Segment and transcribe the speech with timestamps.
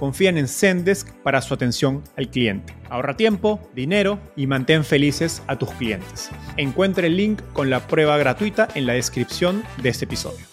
[0.00, 2.74] confían en Zendesk para su atención al cliente.
[2.88, 6.30] Ahorra tiempo, dinero y mantén felices a tus clientes.
[6.56, 10.46] Encuentre el link con la prueba gratuita en la descripción de este episodio.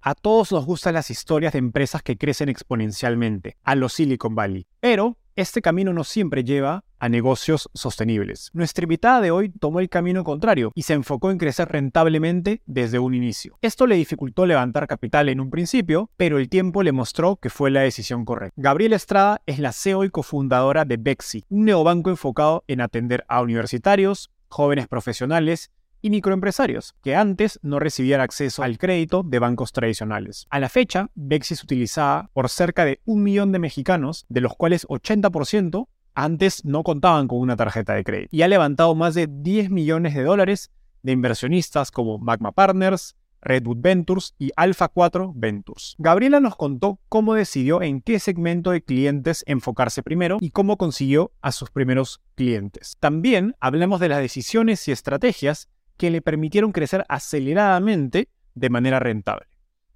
[0.00, 4.68] A todos nos gustan las historias de empresas que crecen exponencialmente, a los Silicon Valley,
[4.78, 8.50] pero este camino no siempre lleva a negocios sostenibles.
[8.52, 12.98] Nuestra invitada de hoy tomó el camino contrario y se enfocó en crecer rentablemente desde
[12.98, 13.58] un inicio.
[13.62, 17.70] Esto le dificultó levantar capital en un principio, pero el tiempo le mostró que fue
[17.70, 18.54] la decisión correcta.
[18.56, 23.40] Gabriela Estrada es la CEO y cofundadora de Bexi, un neobanco enfocado en atender a
[23.42, 25.70] universitarios, jóvenes profesionales
[26.02, 30.46] y microempresarios, que antes no recibían acceso al crédito de bancos tradicionales.
[30.50, 34.54] A la fecha, Bexi es utilizada por cerca de un millón de mexicanos, de los
[34.56, 35.88] cuales 80%
[36.24, 40.14] antes no contaban con una tarjeta de crédito, y ha levantado más de 10 millones
[40.14, 40.70] de dólares
[41.02, 45.94] de inversionistas como Magma Partners, Redwood Ventures y Alpha 4 Ventures.
[45.98, 51.32] Gabriela nos contó cómo decidió en qué segmento de clientes enfocarse primero y cómo consiguió
[51.40, 52.96] a sus primeros clientes.
[53.00, 59.46] También hablamos de las decisiones y estrategias que le permitieron crecer aceleradamente de manera rentable.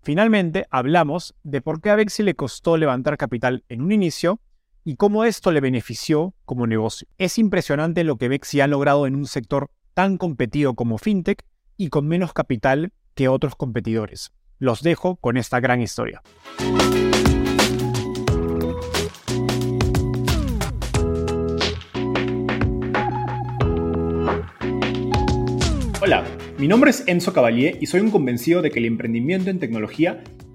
[0.02, 4.40] Finalmente, hablamos de por qué a Bexi le costó levantar capital en un inicio
[4.86, 7.08] y cómo esto le benefició como negocio.
[7.16, 11.42] Es impresionante lo que Bexi ha logrado en un sector tan competido como FinTech
[11.78, 14.32] y con menos capital que otros competidores.
[14.58, 16.22] Los dejo con esta gran historia.
[26.02, 26.24] Hola,
[26.58, 30.22] mi nombre es Enzo Cavalier y soy un convencido de que el emprendimiento en tecnología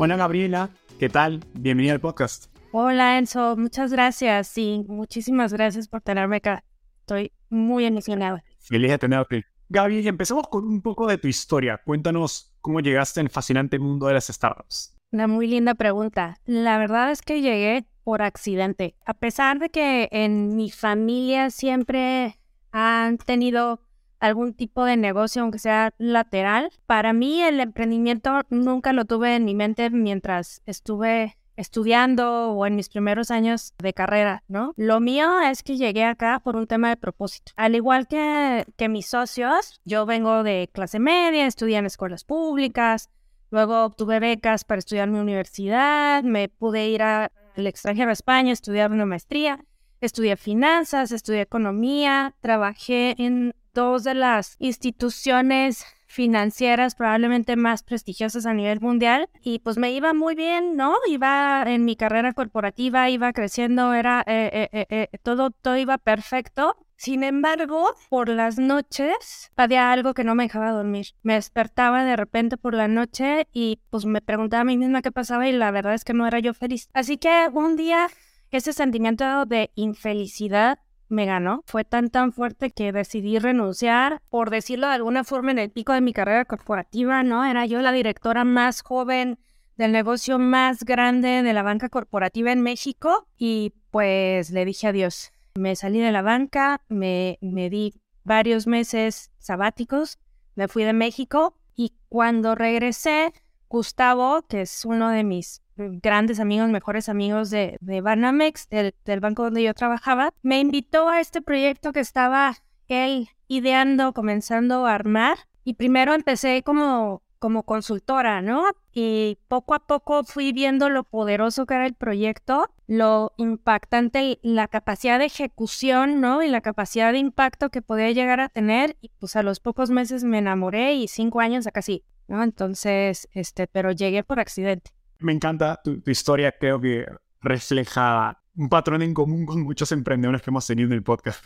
[0.00, 1.44] Buena Gabriela, ¿qué tal?
[1.52, 2.46] Bienvenida al podcast.
[2.72, 6.64] Hola Enzo, muchas gracias y muchísimas gracias por tenerme acá.
[7.00, 8.42] Estoy muy emocionada.
[8.60, 9.44] Feliz de tenerte.
[9.68, 11.82] Gaby, empezamos con un poco de tu historia.
[11.84, 14.96] Cuéntanos cómo llegaste al fascinante mundo de las startups.
[15.12, 16.38] Una muy linda pregunta.
[16.46, 18.94] La verdad es que llegué por accidente.
[19.04, 22.38] A pesar de que en mi familia siempre
[22.72, 23.82] han tenido
[24.20, 29.44] algún tipo de negocio, aunque sea lateral, para mí el emprendimiento nunca lo tuve en
[29.44, 34.72] mi mente mientras estuve estudiando o en mis primeros años de carrera, ¿no?
[34.76, 37.52] Lo mío es que llegué acá por un tema de propósito.
[37.56, 43.10] Al igual que, que mis socios, yo vengo de clase media, estudié en escuelas públicas,
[43.50, 48.52] luego obtuve becas para estudiar mi universidad, me pude ir a el extranjero a España,
[48.52, 49.62] estudiar una maestría,
[50.00, 58.52] estudié finanzas, estudié economía, trabajé en dos de las instituciones financieras probablemente más prestigiosas a
[58.52, 60.96] nivel mundial y pues me iba muy bien, ¿no?
[61.08, 66.76] Iba en mi carrera corporativa, iba creciendo, era eh, eh, eh, todo, todo iba perfecto.
[66.96, 71.06] Sin embargo, por las noches había algo que no me dejaba dormir.
[71.22, 75.10] Me despertaba de repente por la noche y pues me preguntaba a mí misma qué
[75.10, 76.90] pasaba y la verdad es que no era yo feliz.
[76.92, 78.08] Así que un día
[78.50, 81.62] ese sentimiento de infelicidad me ganó.
[81.66, 85.92] Fue tan tan fuerte que decidí renunciar, por decirlo de alguna forma, en el pico
[85.92, 87.44] de mi carrera corporativa, ¿no?
[87.44, 89.38] Era yo la directora más joven
[89.76, 95.32] del negocio más grande de la banca corporativa en México y pues le dije adiós.
[95.54, 100.18] Me salí de la banca, me, me di varios meses sabáticos,
[100.54, 103.32] me fui de México y cuando regresé
[103.68, 105.59] Gustavo, que es uno de mis
[106.02, 111.42] grandes amigos, mejores amigos de, Banamex, del, banco donde yo trabajaba, me invitó a este
[111.42, 112.56] proyecto que estaba
[112.88, 115.38] él ideando, comenzando a armar.
[115.64, 118.64] Y primero empecé como como consultora, ¿no?
[118.92, 124.68] Y poco a poco fui viendo lo poderoso que era el proyecto, lo impactante, la
[124.68, 126.42] capacidad de ejecución, ¿no?
[126.42, 128.96] Y la capacidad de impacto que podía llegar a tener.
[129.00, 132.42] Y pues a los pocos meses me enamoré y cinco años acá sí, ¿no?
[132.42, 134.92] Entonces, este, pero llegué por accidente.
[135.20, 137.06] Me encanta tu, historia, creo que
[137.40, 141.44] refleja un patrón en común con muchos emprendedores que hemos tenido en el podcast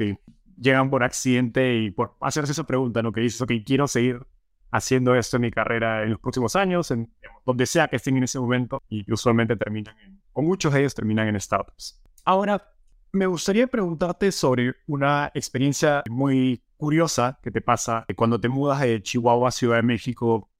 [0.56, 3.12] llegan por accidente y por hacerse esa pregunta, ¿no?
[3.12, 4.24] Que dices, ok, quiero seguir
[4.70, 7.12] haciendo esto en mi carrera en los próximos años, en
[7.46, 10.94] donde sea que estén en ese momento, y usualmente terminan en, o muchos de ellos
[10.94, 12.02] terminan en startups.
[12.24, 12.72] Ahora,
[13.12, 19.00] me gustaría preguntarte sobre una experiencia muy curiosa que te pasa cuando te mudas de
[19.00, 20.50] Chihuahua a Ciudad de México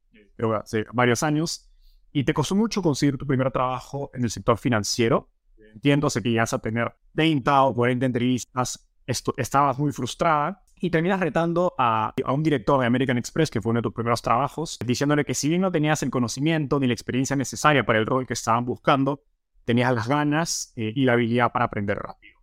[0.61, 1.74] hace varios años
[2.15, 5.31] y te costó mucho conseguir tu primer trabajo en el sector financiero.
[5.75, 11.19] Entiendo, que ibas a tener 30 o 40 entrevistas, esto, estabas muy frustrada y terminas
[11.19, 15.25] retando a, un director de American Express, que fue uno de tus primeros trabajos, diciéndole
[15.25, 18.35] que si bien no tenías el conocimiento ni la experiencia necesaria para el rol que
[18.35, 19.25] estaban buscando,
[19.65, 22.39] tenías las ganas eh, y la habilidad para aprender rápido.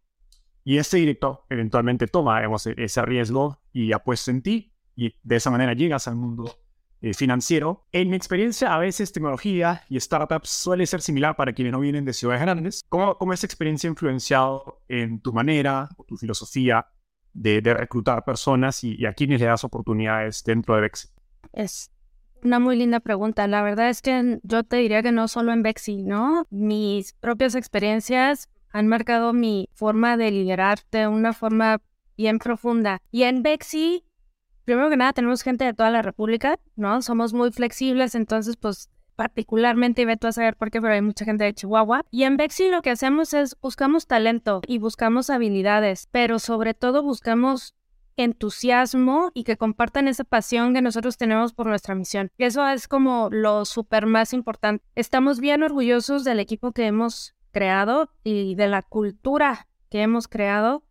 [0.66, 5.50] Y ese director eventualmente toma e-, ese riesgo y apuesta en ti y de esa
[5.50, 6.58] manera llegas al mundo
[7.02, 7.86] eh, financiero.
[7.92, 12.06] En mi experiencia, a veces tecnología y startups suele ser similar para quienes no vienen
[12.06, 12.84] de ciudades grandes.
[12.90, 16.86] ¿Cómo, cómo esa experiencia ha influenciado en tu manera o tu filosofía
[17.34, 21.08] de, reclutar personas y, a quienes le das oportunidades dentro de Bexi?
[21.54, 21.92] Es
[22.44, 23.48] una muy linda pregunta.
[23.48, 26.46] La verdad es que yo te diría que no solo en Bexi, ¿no?
[26.50, 31.82] Mis propias experiencias han marcado mi forma de liderar de una forma
[32.18, 33.02] bien profunda.
[33.12, 34.06] Y en Bexi,
[34.72, 37.02] primero que nada, tenemos gente de toda la República, ¿no?
[37.02, 41.02] Somos muy flexibles, entonces, pues particularmente, y ve tú a saber por qué, pero hay
[41.02, 42.06] mucha gente de Chihuahua.
[42.10, 47.04] Y en Bexi lo que hacemos es buscamos talento y buscamos habilidades, pero sobre todo
[47.04, 47.76] buscamos
[48.18, 52.32] entusiasmo y que compartan esa pasión que nosotros tenemos por nuestra misión.
[52.38, 54.84] Eso es como lo súper más importante.
[54.96, 60.84] Estamos bien orgullosos del equipo que hemos creado y de la cultura que hemos creado.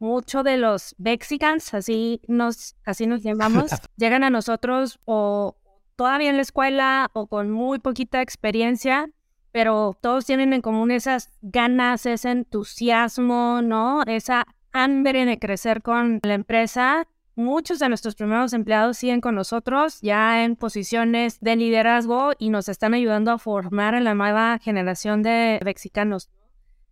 [0.00, 5.56] Muchos de los Bexicans, así nos, así nos llamamos, llegan a nosotros o
[5.96, 9.10] todavía en la escuela o con muy poquita experiencia,
[9.50, 14.02] pero todos tienen en común esas ganas, ese entusiasmo, ¿no?
[14.06, 17.08] Esa hambre de crecer con la empresa.
[17.34, 22.68] Muchos de nuestros primeros empleados siguen con nosotros ya en posiciones de liderazgo y nos
[22.68, 26.30] están ayudando a formar a la nueva generación de mexicanos.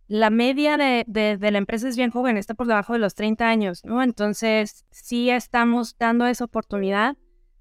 [0.07, 3.47] La media de, de, la empresa es bien joven, está por debajo de los 30
[3.47, 4.01] años, ¿no?
[4.01, 7.17] Entonces, sí estamos dando esa oportunidad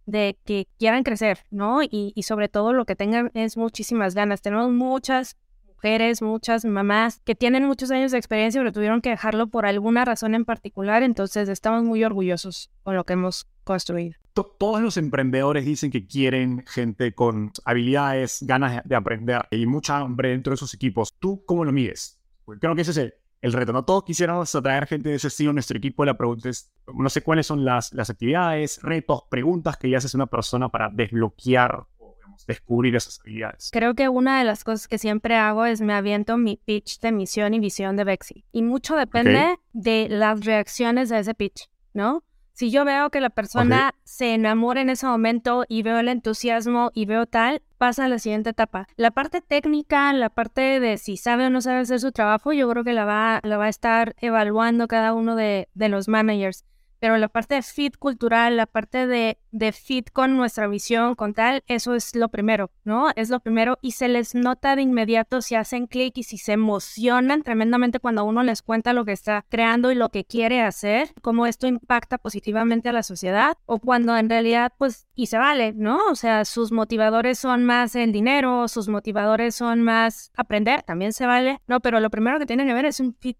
[0.06, 1.80] de que quieran crecer, ¿no?
[1.82, 4.42] Y, sobre todo lo que tengan es muchísimas ganas.
[4.42, 9.48] Tenemos muchas mujeres, muchas mamás que tienen muchos años de experiencia, pero tuvieron que dejarlo
[9.48, 11.02] por alguna razón en particular.
[11.02, 14.14] Entonces estamos muy orgullosos con lo que hemos construido.
[14.58, 20.30] Todos los emprendedores dicen que quieren gente con habilidades, ganas de aprender y mucha hambre
[20.30, 21.12] dentro de sus equipos.
[21.18, 22.15] ¿Tú cómo lo mides?
[22.60, 23.72] Creo que ese es el, el reto.
[23.72, 26.04] No todos quisiéramos atraer gente de ese estilo nuestro equipo.
[26.04, 30.16] La pregunta es, no sé cuáles son las, las actividades, retos, preguntas que ya hace
[30.16, 32.16] una persona para desbloquear o
[32.46, 33.70] descubrir esas habilidades.
[33.72, 37.12] Creo que una de las cosas que siempre hago es me aviento mi pitch de
[37.12, 38.44] misión y visión de Bexi.
[38.52, 42.22] Y mucho depende de las reacciones de ese pitch, ¿no?
[42.56, 46.90] Si yo veo que la persona se enamora en ese momento y veo el entusiasmo
[46.94, 48.88] y veo tal, pasa a la siguiente etapa.
[48.96, 52.66] La parte técnica, la parte de si sabe o no sabe hacer su trabajo, yo
[52.70, 56.64] creo que la va, la va a estar evaluando cada uno de, de los managers
[57.00, 61.34] pero la parte de fit cultural, la parte de, de, fit con nuestra visión, con
[61.34, 63.10] tal, eso es lo primero, ¿no?
[63.16, 66.52] Es lo primero y se les nota de inmediato si hacen clic y si se
[66.52, 71.12] emocionan tremendamente cuando uno les cuenta lo que está creando y lo que quiere hacer,
[71.22, 75.72] cómo esto impacta positivamente a la sociedad o cuando en realidad, pues, y se vale,
[75.72, 75.98] ¿no?
[76.10, 81.26] O sea, sus motivadores son más el dinero, sus motivadores son más aprender, también se
[81.26, 81.80] vale, ¿no?
[81.80, 83.38] Pero lo primero que tienen que ver es un fit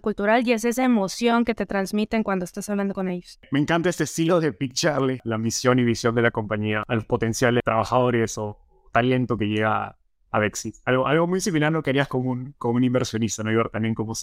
[0.00, 3.38] cultural y es esa emoción que te transmiten cuando estás hablando con ellos.
[3.50, 7.04] Me encanta este estilo de picharle la misión y visión de la compañía a los
[7.04, 8.58] potenciales trabajadores o
[8.92, 9.96] talento que llega
[10.30, 10.72] a Bexi.
[10.84, 13.50] Algo, muy similar lo que harías con un, un inversionista, ¿no?
[13.50, 14.14] Y ver también cómo,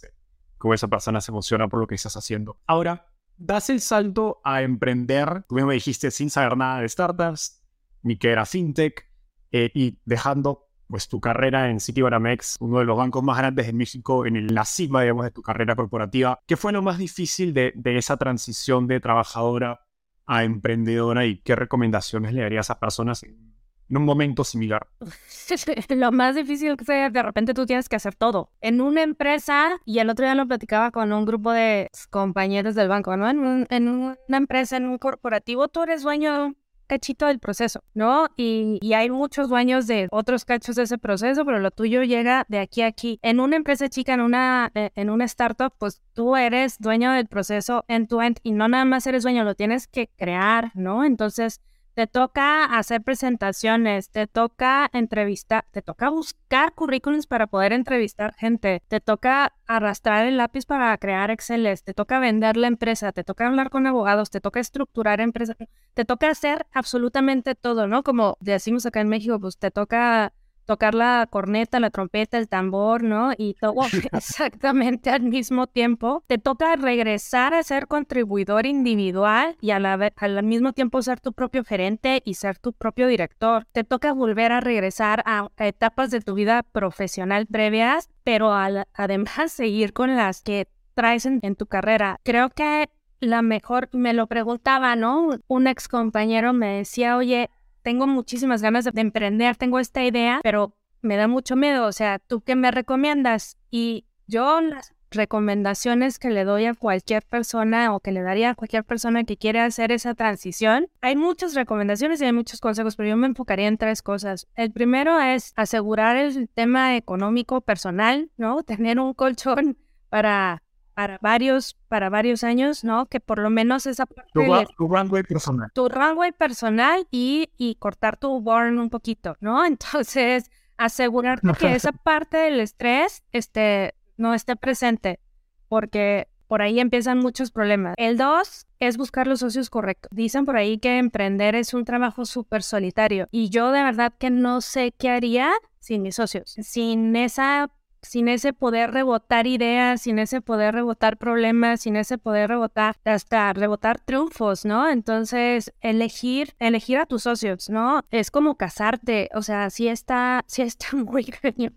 [0.74, 2.60] esa persona se emociona por lo que estás haciendo.
[2.66, 7.64] Ahora, das el salto a emprender, tú mismo dijiste sin saber nada de startups,
[8.04, 9.06] ni que era fintech,
[9.52, 13.74] eh, y dejando pues tu carrera en Citibanamex, uno de los bancos más grandes de
[13.74, 16.40] México, en la cima, digamos, de tu carrera corporativa.
[16.46, 19.82] ¿Qué fue lo más difícil de, esa transición de trabajadora
[20.26, 24.88] a emprendedora y qué recomendaciones le darías a personas en un momento similar?
[25.90, 28.52] lo más difícil que sea, de repente tú tienes que hacer todo.
[28.62, 32.88] En una empresa, y el otro día lo platicaba con un grupo de compañeros del
[32.88, 33.30] banco, ¿no?
[33.30, 36.56] En, en una empresa, en un corporativo, tú eres dueño
[36.88, 38.30] cachito del proceso, ¿no?
[38.36, 42.46] Y, y, hay muchos dueños de otros cachos de ese proceso, pero lo tuyo llega
[42.50, 43.20] de aquí a aquí.
[43.22, 47.28] En una empresa chica, en una, eh, en una startup, pues tú eres dueño del
[47.28, 51.04] proceso end to end y no nada más eres dueño, lo tienes que crear, ¿no?
[51.04, 51.62] Entonces,
[51.98, 58.84] te toca hacer presentaciones, te toca entrevistar, te toca buscar currículums para poder entrevistar gente,
[58.88, 63.48] te toca arrastrar el lápiz para crear Exceles, te toca vender la empresa, te toca
[63.48, 65.58] hablar con abogados, te toca estructurar empresas,
[65.96, 68.04] te toca hacer absolutamente todo, ¿no?
[68.04, 70.34] Como decimos acá en México, pues te toca
[70.68, 73.32] tocar la corneta, la trompeta, el tambor, ¿no?
[73.36, 73.82] Y todo
[74.12, 76.24] exactamente al mismo tiempo.
[76.28, 81.34] Te toca regresar a ser contribuidor individual y a la, al mismo tiempo ser tu
[81.34, 83.66] propio gerente y ser tu propio director.
[83.72, 89.94] Te toca volver a regresar a, etapas de tu vida profesional previas, pero además seguir
[89.94, 92.20] con las que traes en, en tu carrera.
[92.24, 95.30] Creo que la mejor, me lo preguntaba, ¿no?
[95.48, 97.50] Un ex compañero me decía, oye,
[97.88, 101.86] tengo muchísimas ganas de emprender, tengo esta idea, pero me da mucho miedo.
[101.86, 103.56] O sea, ¿tú qué me recomiendas?
[103.72, 108.56] Y yo las recomendaciones que le doy a cualquier persona o que le daría a
[108.56, 113.08] cualquier persona que quiere hacer esa transición, hay muchas recomendaciones y hay muchos consejos, pero
[113.08, 114.50] yo me enfocaría en tres cosas.
[114.56, 118.64] El primero es asegurar el tema económico personal, ¿no?
[118.64, 119.78] Tener un colchón
[120.10, 120.62] para
[120.98, 123.06] para varios, para varios años, ¿no?
[123.06, 124.32] Que por lo menos esa parte...
[124.34, 125.70] Tu, runway personal.
[125.72, 129.64] Tu runway personal y, y cortar tu burn un poquito, ¿no?
[129.68, 135.20] Entonces, asegurarte que esa parte del estrés este, no esté presente,
[135.68, 137.94] porque por ahí empiezan muchos problemas.
[137.98, 140.10] El dos es buscar los socios correctos.
[140.12, 144.32] Dicen por ahí que emprender es un trabajo súper solitario y yo de verdad que
[144.32, 147.70] no sé qué haría sin mis socios, sin esa
[148.08, 153.54] sin ese poder rebotar ideas, sin ese poder rebotar problemas, sin ese poder rebotar hasta
[153.54, 154.90] rebotar triunfos, ¿no?
[154.90, 158.06] Entonces, elegir, elegir a tus socios, ¿no?
[158.12, 161.74] Es como casarte, o sea, sí está, sí está muy cañón.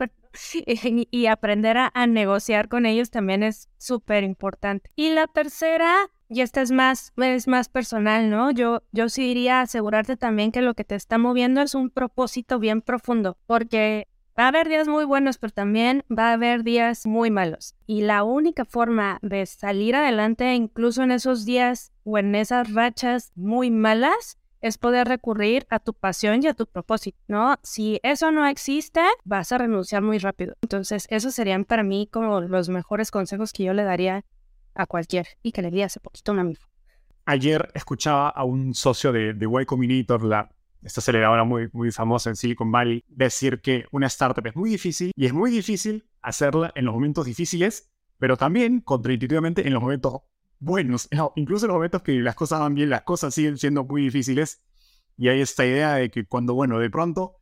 [1.10, 4.88] Y, aprender a, a, negociar con ellos también es súper importante.
[4.94, 8.52] Y la tercera, y esta es más, es más personal, ¿no?
[8.52, 12.60] Yo, yo sí diría asegurarte también que lo que te está moviendo es un propósito
[12.60, 14.06] bien profundo, porque
[14.38, 17.74] Va a haber días muy buenos, pero también va a haber días muy malos.
[17.86, 23.32] Y la única forma de salir adelante, incluso en esos días o en esas rachas
[23.34, 27.56] muy malas, es poder recurrir a tu pasión y a tu propósito, ¿no?
[27.62, 30.54] Si eso no existe, vas a renunciar muy rápido.
[30.62, 34.24] Entonces, esos serían para mí como los mejores consejos que yo le daría
[34.74, 36.62] a cualquier y que le di hace poquito a un amigo.
[37.24, 40.50] Ayer escuchaba a un socio de, de Y Combinator, la
[40.82, 45.12] esta aceleradora muy, muy famosa en Silicon Valley, decir que una startup es muy difícil
[45.14, 50.22] y es muy difícil hacerla en los momentos difíciles, pero también, contraintuitivamente, en los momentos
[50.58, 51.08] buenos.
[51.36, 54.62] incluso en los momentos que las cosas van bien, las cosas siguen siendo muy difíciles.
[55.16, 57.39] Y hay esta idea de que cuando, bueno, de pronto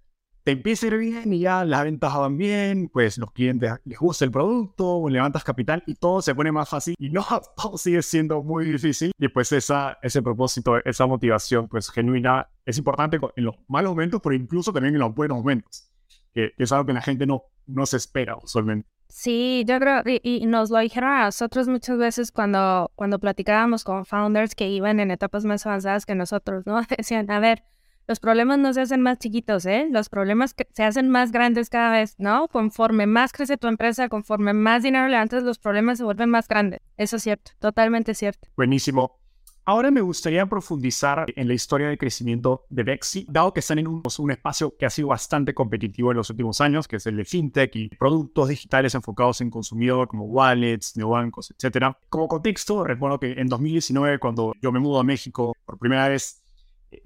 [0.48, 3.98] te empieza a ir bien y ya las ventas van bien, pues los clientes les
[3.98, 7.22] gusta el producto, levantas capital y todo se pone más fácil y no,
[7.56, 9.12] todo sigue siendo muy difícil.
[9.18, 14.22] Y pues esa, ese propósito, esa motivación pues genuina es importante en los malos momentos,
[14.24, 15.92] pero incluso también en los buenos momentos,
[16.32, 18.88] que, es algo que la gente no, no se espera usualmente.
[19.08, 24.06] Sí, yo creo, y, nos lo dijeron a nosotros muchas veces cuando, cuando platicábamos con
[24.06, 26.80] founders que iban en etapas más avanzadas que nosotros, ¿no?
[26.96, 27.64] Decían, a ver,
[28.08, 29.86] los problemas no se hacen más chiquitos, ¿eh?
[29.90, 32.48] Los problemas se hacen más grandes cada vez, ¿no?
[32.48, 36.80] Conforme más crece tu empresa, conforme más dinero levantas, los problemas se vuelven más grandes.
[36.96, 38.48] Eso es cierto, totalmente cierto.
[38.56, 39.18] Buenísimo.
[39.66, 43.86] Ahora me gustaría profundizar en la historia de crecimiento de Bexi, dado que están en
[43.86, 47.18] un, un, espacio que ha sido bastante competitivo en los últimos años, que es el
[47.18, 51.94] de fintech y productos digitales enfocados en consumidor como wallets, neobancos, etc.
[52.08, 56.42] Como contexto, recuerdo que en 2019, cuando yo me mudo a México por primera vez,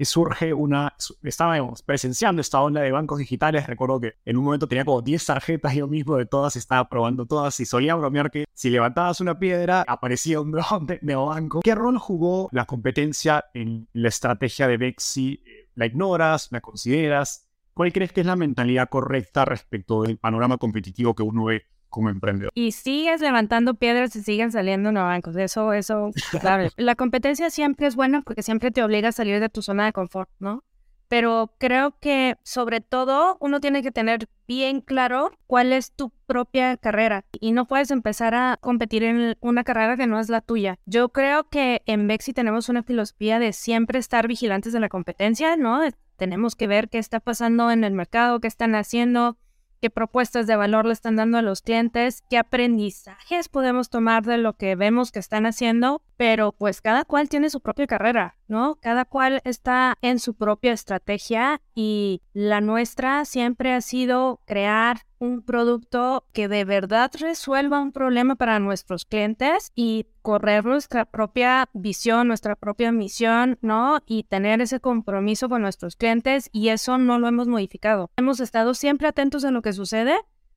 [0.01, 4.85] surge una, estábamos presenciando esta onda de bancos digitales, recuerdo que en un momento tenía
[4.85, 8.71] como 10 tarjetas yo mismo de todas, estaba probando todas y solía bromear que si
[8.71, 11.61] levantabas una piedra aparecía un dron de neobanco.
[11.63, 15.43] ¿Qué rol jugó la competencia en la estrategia de Bexi?
[15.75, 16.49] ¿La ignoras?
[16.51, 17.49] ¿La consideras?
[17.75, 22.09] ¿Cuál crees que es la mentalidad correcta respecto del panorama competitivo que uno ve como
[22.09, 22.51] emprendedor.
[22.55, 25.37] Y sigues levantando piedras y siguen saliendo bancos.
[25.37, 26.71] Eso, eso, claro.
[26.77, 29.93] la competencia siempre es buena porque siempre te obliga a salir de tu zona de
[29.93, 30.65] confort, ¿no?
[31.09, 36.79] Pero creo que sobre todo uno tiene que tener bien claro cuál es tu propia
[36.79, 40.79] carrera y no puedes empezar a competir en una carrera que no es la tuya.
[40.87, 45.57] Yo creo que en Bexi tenemos una filosofía de siempre estar vigilantes de la competencia,
[45.57, 45.83] ¿no?
[46.23, 49.37] tenemos que ver qué está pasando en el mercado, qué están haciendo,
[49.83, 54.39] qué propuestas de valor le están dando a los clientes, qué aprendizajes podemos tomar de
[54.39, 58.77] lo que vemos que están haciendo, pero pues cada cual tiene su propia carrera, ¿no?
[58.81, 65.41] Cada cual está en su propia estrategia y la nuestra siempre ha sido crear un
[65.41, 72.27] producto que de verdad resuelva un problema para nuestros clientes y correr nuestra propia visión,
[72.27, 74.01] nuestra propia misión, ¿no?
[74.05, 78.11] Y tener ese compromiso con nuestros clientes y eso no lo hemos modificado.
[78.17, 80.17] Hemos estado siempre atentos a lo que sucede,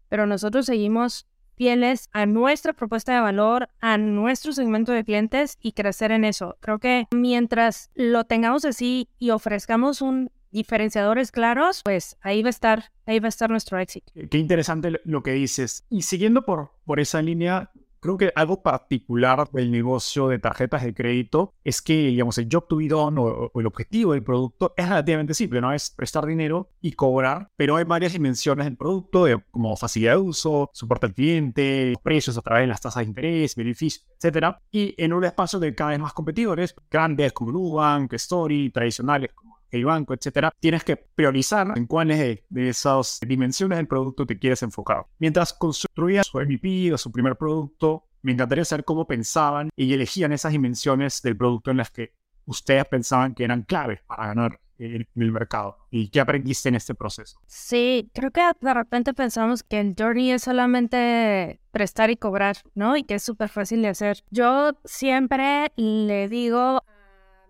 [0.10, 5.74] pero nosotros seguimos fieles a nuestra propuesta de valor, a nuestro segmento de clientes y
[5.74, 6.57] crecer en eso.
[6.60, 12.50] Creo que mientras lo tengamos así y ofrezcamos un diferenciadores claros, pues ahí va a
[12.50, 14.12] estar, ahí va a estar nuestro éxito.
[14.30, 15.86] Qué interesante lo que dices.
[15.90, 17.72] Y siguiendo por, por esa línea,
[18.06, 22.68] creo que algo particular del negocio de tarjetas de crédito es que, digamos, el job
[22.68, 25.74] to be done o, el objetivo del producto es relativamente simple, ¿no?
[25.74, 30.70] Es prestar dinero y cobrar, pero hay varias dimensiones del producto, como facilidad de uso,
[30.72, 34.56] soporte al cliente, precios a través de las tasas de interés, beneficios, etc.
[34.72, 39.55] Y en un espacio de cada vez más competidores, grandes como Nubank, Story, tradicionales como
[39.75, 44.63] el banco, etcétera, tienes que priorizar en cuáles de, esas dimensiones del producto te quieres
[44.63, 45.05] enfocar.
[45.20, 50.32] Mientras construías su MVP o su primer producto, me encantaría saber cómo pensaban y elegían
[50.32, 52.13] esas dimensiones del producto en las que
[52.46, 56.96] ustedes pensaban que eran claves para ganar en el mercado y qué aprendiste en este
[56.96, 57.39] proceso.
[57.48, 62.98] Sí, creo que de repente pensamos que el journey es solamente prestar y cobrar, ¿no?
[62.98, 64.24] Y que es súper fácil de hacer.
[64.32, 66.84] Yo siempre le digo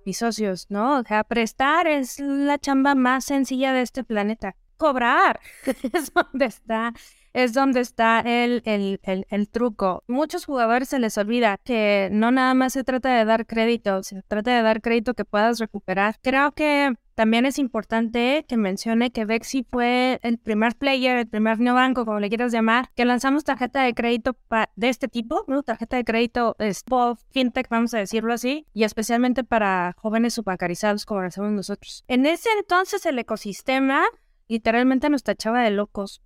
[0.06, 1.00] mis socios, ¿no?
[1.00, 4.56] O sea, prestar es la chamba más sencilla de este planeta.
[4.78, 5.40] Cobrar
[5.94, 6.94] es donde está,
[7.34, 10.04] es donde está el, el, el, truco.
[10.08, 14.22] Muchos jugadores se les olvida que no nada más se trata de dar crédito, se
[14.24, 16.16] trata de dar crédito que puedas recuperar.
[16.22, 21.60] Creo que también es importante que mencione que Vexi fue el primer player, el primer
[21.60, 24.36] neobanco, como le quieras llamar, que lanzamos tarjeta de crédito
[24.76, 25.64] de este tipo, ¿no?
[25.64, 31.22] tarjeta de crédito pop, fintech, vamos a decirlo así, y especialmente para jóvenes subbancarizados como
[31.22, 32.04] lo hacemos nosotros.
[32.10, 34.04] En ese entonces el ecosistema
[34.48, 36.22] literalmente nos tachaba de locos.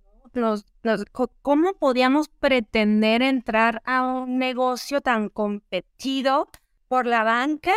[1.42, 6.48] ¿Cómo podíamos pretender entrar a un negocio tan competido
[6.88, 7.72] por la banca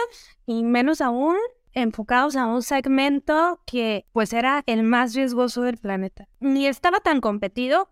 [0.46, 1.38] y menos aún
[1.74, 6.28] enfocados a un segmento que pues era el más riesgoso del planeta.
[6.40, 7.90] Ni estaba tan competido,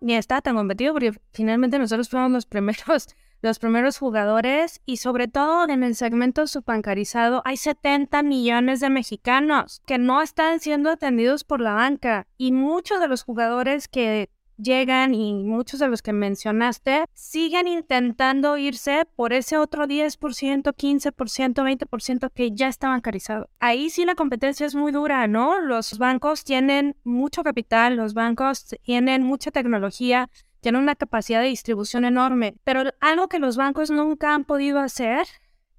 [0.00, 3.08] ni estaba tan competido porque finalmente nosotros fuimos los primeros,
[3.42, 9.82] los primeros jugadores y sobre todo en el segmento subbancarizado hay 70 millones de mexicanos
[9.84, 15.14] que no están siendo atendidos por la banca y muchos de los jugadores que llegan
[15.14, 22.30] y muchos de los que mencionaste siguen intentando irse por ese otro 10%, 15%, 20%
[22.32, 23.48] que ya está bancarizado.
[23.58, 25.60] Ahí sí la competencia es muy dura, ¿no?
[25.60, 30.30] Los bancos tienen mucho capital, los bancos tienen mucha tecnología,
[30.62, 35.26] tienen una capacidad de distribución enorme, pero algo que los bancos nunca han podido hacer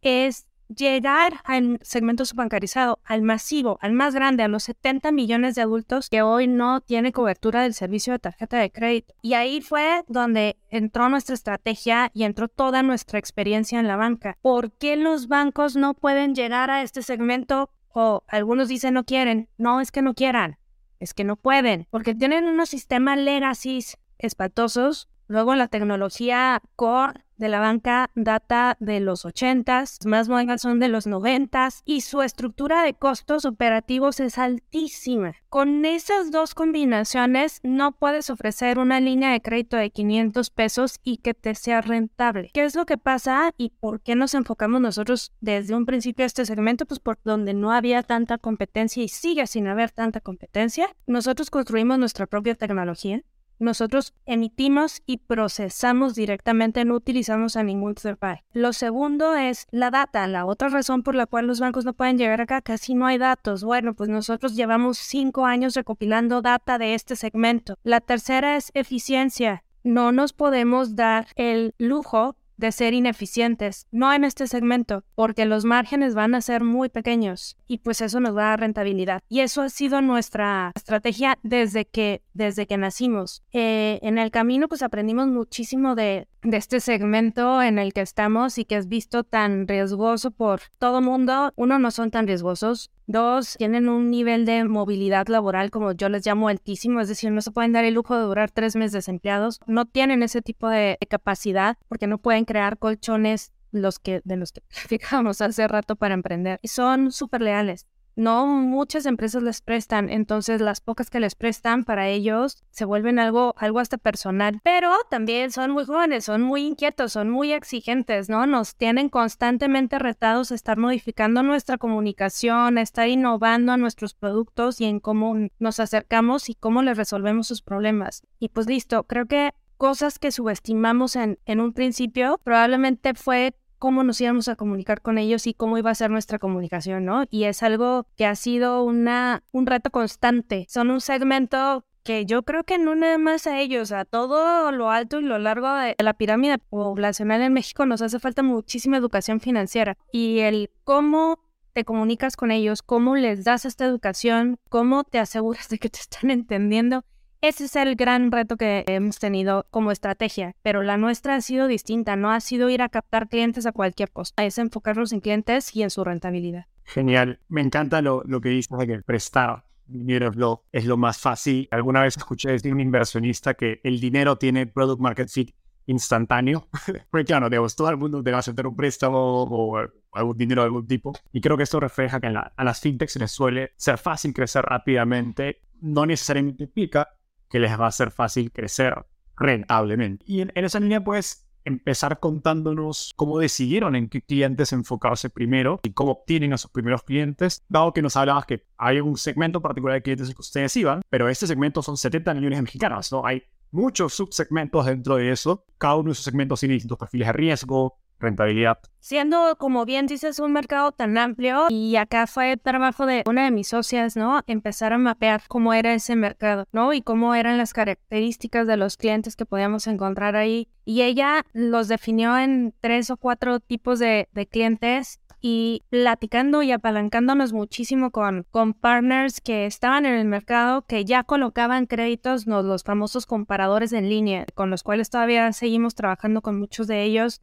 [0.01, 5.61] es llegar al segmento subbancarizado, al masivo, al más grande, a los 70 millones de
[5.61, 9.13] adultos que hoy no tiene cobertura del servicio de tarjeta de crédito.
[9.21, 14.37] Y ahí fue donde entró nuestra estrategia y entró toda nuestra experiencia en la banca.
[14.41, 17.69] ¿Por qué los bancos no pueden llegar a este segmento?
[17.87, 19.47] O algunos dicen no quieren.
[19.57, 20.57] No es que no quieran,
[20.99, 23.81] es que no pueden, porque tienen unos sistemas legacy
[24.25, 25.07] espantosos.
[25.27, 30.87] Luego la tecnología core de la banca data de los 80s, más modernas son de
[30.87, 35.33] los 90s y su estructura de costos operativos es altísima.
[35.49, 41.17] Con esas dos combinaciones no puedes ofrecer una línea de crédito de 500 pesos y
[41.17, 42.49] que te sea rentable.
[42.53, 46.27] ¿Qué es lo que pasa y por qué nos enfocamos nosotros desde un principio a
[46.27, 46.85] este segmento?
[46.85, 50.87] Pues por donde no había tanta competencia y sigue sin haber tanta competencia.
[51.07, 53.21] Nosotros construimos nuestra propia tecnología
[53.63, 58.17] nosotros emitimos y procesamos directamente, no utilizamos a ningún third.
[58.53, 60.27] Lo segundo es la data.
[60.27, 63.17] La otra razón por la cual los bancos no pueden llegar acá, casi no hay
[63.17, 63.63] datos.
[63.63, 67.75] Bueno, pues nosotros llevamos cinco años recopilando data de este segmento.
[67.83, 69.63] La tercera es eficiencia.
[69.83, 75.65] No nos podemos dar el lujo de ser ineficientes, no en este segmento, porque los
[75.65, 79.21] márgenes van a ser muy pequeños y pues eso nos va a dar rentabilidad.
[79.29, 83.43] Y eso ha sido nuestra estrategia desde que, desde que nacimos.
[83.51, 88.57] Eh, en el camino pues aprendimos muchísimo de, de este segmento en el que estamos
[88.57, 91.53] y que es visto tan riesgoso por todo mundo.
[91.55, 92.91] Uno, no son tan riesgosos.
[93.05, 97.41] Dos, tienen un nivel de movilidad laboral, como yo les llamo, altísimo, es decir, no
[97.41, 100.97] se pueden dar el lujo de durar tres meses desempleados, no tienen ese tipo de
[101.09, 106.13] capacidad porque no pueden crear colchones los que, de los que platicamos hace rato para
[106.13, 106.59] emprender.
[106.61, 111.83] Y son súper leales no muchas empresas les prestan, entonces las pocas que les prestan
[111.83, 116.65] para ellos se vuelven algo, algo hasta personal, pero también son muy jóvenes, son muy
[116.65, 118.45] inquietos, son muy exigentes, ¿no?
[118.45, 124.85] Nos tienen constantemente retados a estar modificando nuestra comunicación, a estar innovando nuestros productos y
[124.85, 128.23] en cómo nos acercamos y cómo les resolvemos sus problemas.
[128.39, 134.05] Y pues listo, creo que cosas que subestimamos en, en un principio probablemente fue cómo
[134.05, 137.25] nos íbamos a comunicar con ellos y cómo iba a ser nuestra comunicación, ¿no?
[137.29, 140.65] Y es algo que ha sido una, un reto constante.
[140.69, 144.89] Son un segmento que yo creo que no nada más a ellos, a todo lo
[144.89, 149.41] alto y lo largo de la pirámide poblacional en México nos hace falta muchísima educación
[149.41, 149.97] financiera.
[150.13, 151.39] Y el cómo
[151.73, 155.99] te comunicas con ellos, cómo les das esta educación, cómo te aseguras de que te
[155.99, 157.03] están entendiendo,
[157.43, 161.67] ese es el gran reto que hemos tenido como estrategia, pero la nuestra ha sido
[161.67, 165.75] distinta, no ha sido ir a captar clientes a cualquier costo, es enfocarnos en clientes
[165.75, 166.67] y en su rentabilidad.
[166.85, 170.95] Genial, me encanta lo, lo que dices de que prestar dinero es lo, es lo
[170.95, 171.67] más fácil.
[171.71, 175.53] Alguna vez escuché decir un inversionista que el dinero tiene product market fit
[175.85, 176.69] instantáneo,
[177.11, 179.81] porque claro, digamos, todo el mundo te va a aceptar un préstamo o
[180.13, 181.11] algún dinero de algún tipo.
[181.33, 185.59] Y creo que esto refleja que a las fintechs les suele ser fácil crecer rápidamente.
[185.81, 187.09] No necesariamente implica
[187.53, 188.95] que les va a ser fácil crecer
[189.37, 190.25] rentablemente.
[190.27, 195.93] Y en, esa línea, pues, empezar contándonos cómo decidieron en qué clientes enfocarse primero y
[195.93, 199.93] cómo obtienen a sus primeros clientes, dado que nos hablabas que hay un segmento particular
[199.93, 203.23] de clientes que ustedes iban, pero este segmento son 70 millones de mexicanos, ¿no?
[203.23, 207.33] Hay muchos subsegmentos dentro de eso, cada uno de esos segmentos tiene distintos perfiles de
[207.33, 208.79] riesgo, rentabilidad.
[208.99, 213.51] Siendo, como bien dices, un mercado tan amplio, y acá fue trabajo de una de
[213.51, 214.41] mis socias, ¿no?
[214.47, 216.93] Empezar a mapear cómo era ese mercado, ¿no?
[216.93, 220.67] Y cómo eran las características de los clientes que podíamos encontrar ahí.
[220.85, 226.71] Y ella los definió en tres o cuatro tipos de, de clientes y platicando y
[226.71, 232.83] apalancándonos muchísimo con, con partners que estaban en el mercado, que ya colocaban créditos, los
[232.83, 237.41] famosos comparadores en línea, con los cuales todavía seguimos trabajando con muchos de ellos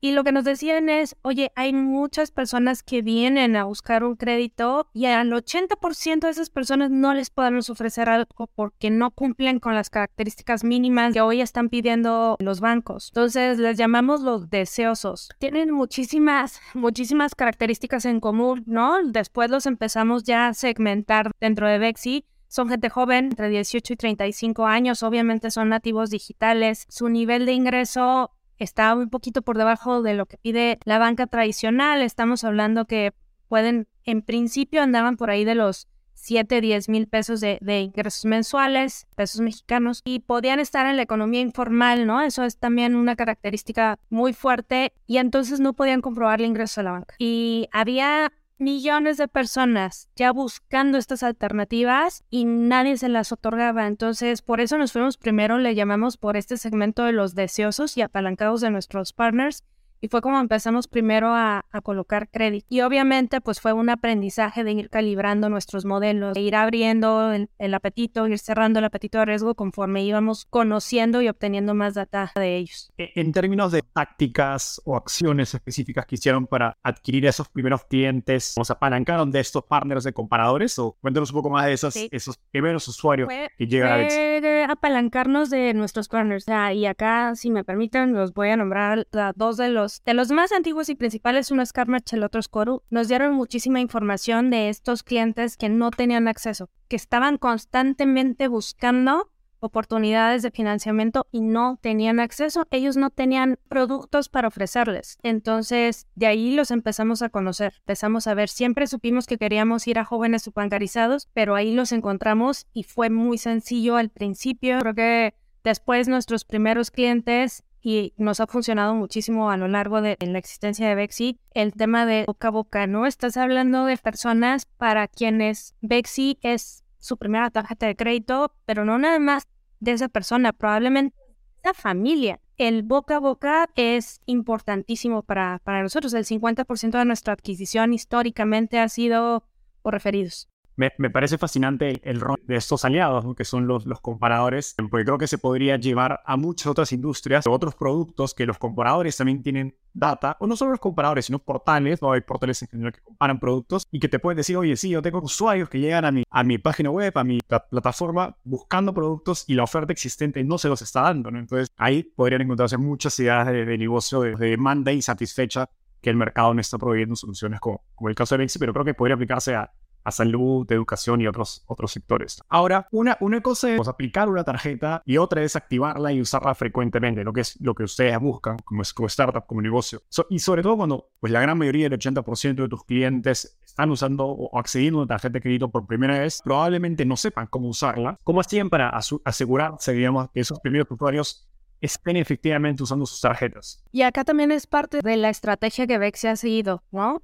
[0.00, 4.16] y lo que nos decían es, oye, hay muchas personas que vienen a buscar un
[4.16, 9.60] crédito y al 80% de esas personas no les podemos ofrecer algo porque no cumplen
[9.60, 13.08] con las características mínimas que hoy están pidiendo los bancos.
[13.10, 15.28] Entonces les llamamos los deseosos.
[15.38, 19.02] Tienen muchísimas, muchísimas características en común, ¿no?
[19.04, 23.96] Después los empezamos ya a segmentar dentro de Bexi son gente joven, entre 18 y
[23.96, 26.84] 35 años, obviamente son nativos digitales.
[26.88, 31.26] Su nivel de ingreso está un poquito por debajo de lo que pide la banca
[31.26, 32.02] tradicional.
[32.02, 33.12] Estamos hablando que
[33.48, 38.26] pueden, en principio andaban por ahí de los 7, 10 mil pesos de, de, ingresos
[38.26, 42.20] mensuales, pesos mexicanos, y podían estar en la economía informal, ¿no?
[42.20, 46.84] Eso es también una característica muy fuerte, y entonces no podían comprobar el ingreso a
[46.84, 47.14] la banca.
[47.18, 53.86] Y había millones de personas ya buscando estas alternativas y nadie se las otorgaba.
[53.86, 58.02] Entonces, por eso nos fuimos primero, le llamamos por este segmento de los deseosos y
[58.02, 59.64] apalancados de nuestros partners
[60.00, 62.66] y fue como empezamos primero a, colocar crédito.
[62.68, 67.74] Y obviamente pues fue un aprendizaje de ir calibrando nuestros modelos, de ir abriendo el,
[67.74, 72.56] apetito, ir cerrando el apetito de riesgo conforme íbamos conociendo y obteniendo más data de
[72.56, 72.92] ellos.
[72.98, 78.54] E, en términos de tácticas o acciones específicas que hicieron para adquirir esos primeros clientes,
[78.56, 80.78] ¿nos apalancaron de estos partners de comparadores?
[80.78, 85.50] O cuéntanos un poco más de esos, esos primeros usuarios que llegan a de apalancarnos
[85.50, 86.46] de nuestros partners.
[86.74, 90.30] y acá, si me permiten, los voy a nombrar a dos de los de los
[90.30, 94.50] más antiguos y principales, uno es Carmatch, el otro es Coru, nos dieron muchísima información
[94.50, 101.42] de estos clientes que no tenían acceso, que estaban constantemente buscando oportunidades de financiamiento y
[101.42, 105.18] no tenían acceso, ellos no tenían productos para ofrecerles.
[105.22, 109.98] Entonces, de ahí los empezamos a conocer, empezamos a ver, siempre supimos que queríamos ir
[109.98, 114.78] a jóvenes subbancarizados, pero ahí los encontramos y fue muy sencillo al principio.
[114.80, 120.16] Creo que después nuestros primeros clientes y nos ha funcionado muchísimo a lo largo de
[120.20, 123.06] la existencia de Bexi el tema de boca a boca, ¿no?
[123.06, 128.98] Estás hablando de personas para quienes Bexi es su primera tarjeta de crédito, pero no
[128.98, 129.48] nada más
[129.80, 131.16] de esa persona, probablemente
[131.62, 132.40] esa familia.
[132.58, 136.12] El boca a boca es importantísimo para, para nosotros.
[136.12, 139.44] El 50% de nuestra adquisición históricamente ha sido
[139.80, 140.49] por referidos.
[140.96, 145.26] Me, parece fascinante el, rol de estos aliados, que son los, comparadores, porque creo que
[145.26, 150.38] se podría llevar a muchas otras industrias, otros productos que los comparadores también tienen data,
[150.40, 152.12] o no solo los comparadores, sino portales, ¿no?
[152.12, 155.02] hay portales en general que comparan productos y que te pueden decir, oye, sí, yo
[155.02, 159.44] tengo usuarios que llegan a mi, a mi página web, a mi plataforma, buscando productos
[159.48, 161.28] y la oferta existente no se los está dando.
[161.28, 165.68] Entonces ahí podrían encontrarse muchas ideas de, negocio, de, demanda insatisfecha
[166.00, 168.94] que el mercado no está proveyendo soluciones como, el caso de Bexi, pero creo que
[168.94, 169.70] podría aplicarse a
[170.04, 172.40] a salud, educación y otros, otros sectores.
[172.48, 177.24] Ahora, una, una cosa es aplicar una tarjeta y otra es activarla y usarla frecuentemente,
[177.24, 180.02] lo que es lo que ustedes buscan como, como startup, como negocio.
[180.28, 184.26] y sobre todo cuando pues, la gran mayoría del 80% de tus clientes están usando
[184.26, 188.18] o accediendo a una tarjeta de crédito por primera vez, probablemente no sepan cómo usarla.
[188.24, 188.90] ¿Cómo hacían para
[189.24, 191.48] asegurarse, digamos, que esos primeros usuarios
[191.80, 193.82] estén efectivamente usando sus tarjetas?
[193.92, 197.22] Y acá también es parte de la estrategia que Vexi ha seguido, ¿no?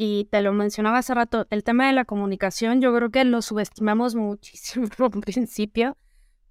[0.00, 3.42] Y te lo mencionaba hace rato, el tema de la comunicación yo creo que lo
[3.42, 5.96] subestimamos muchísimo al principio,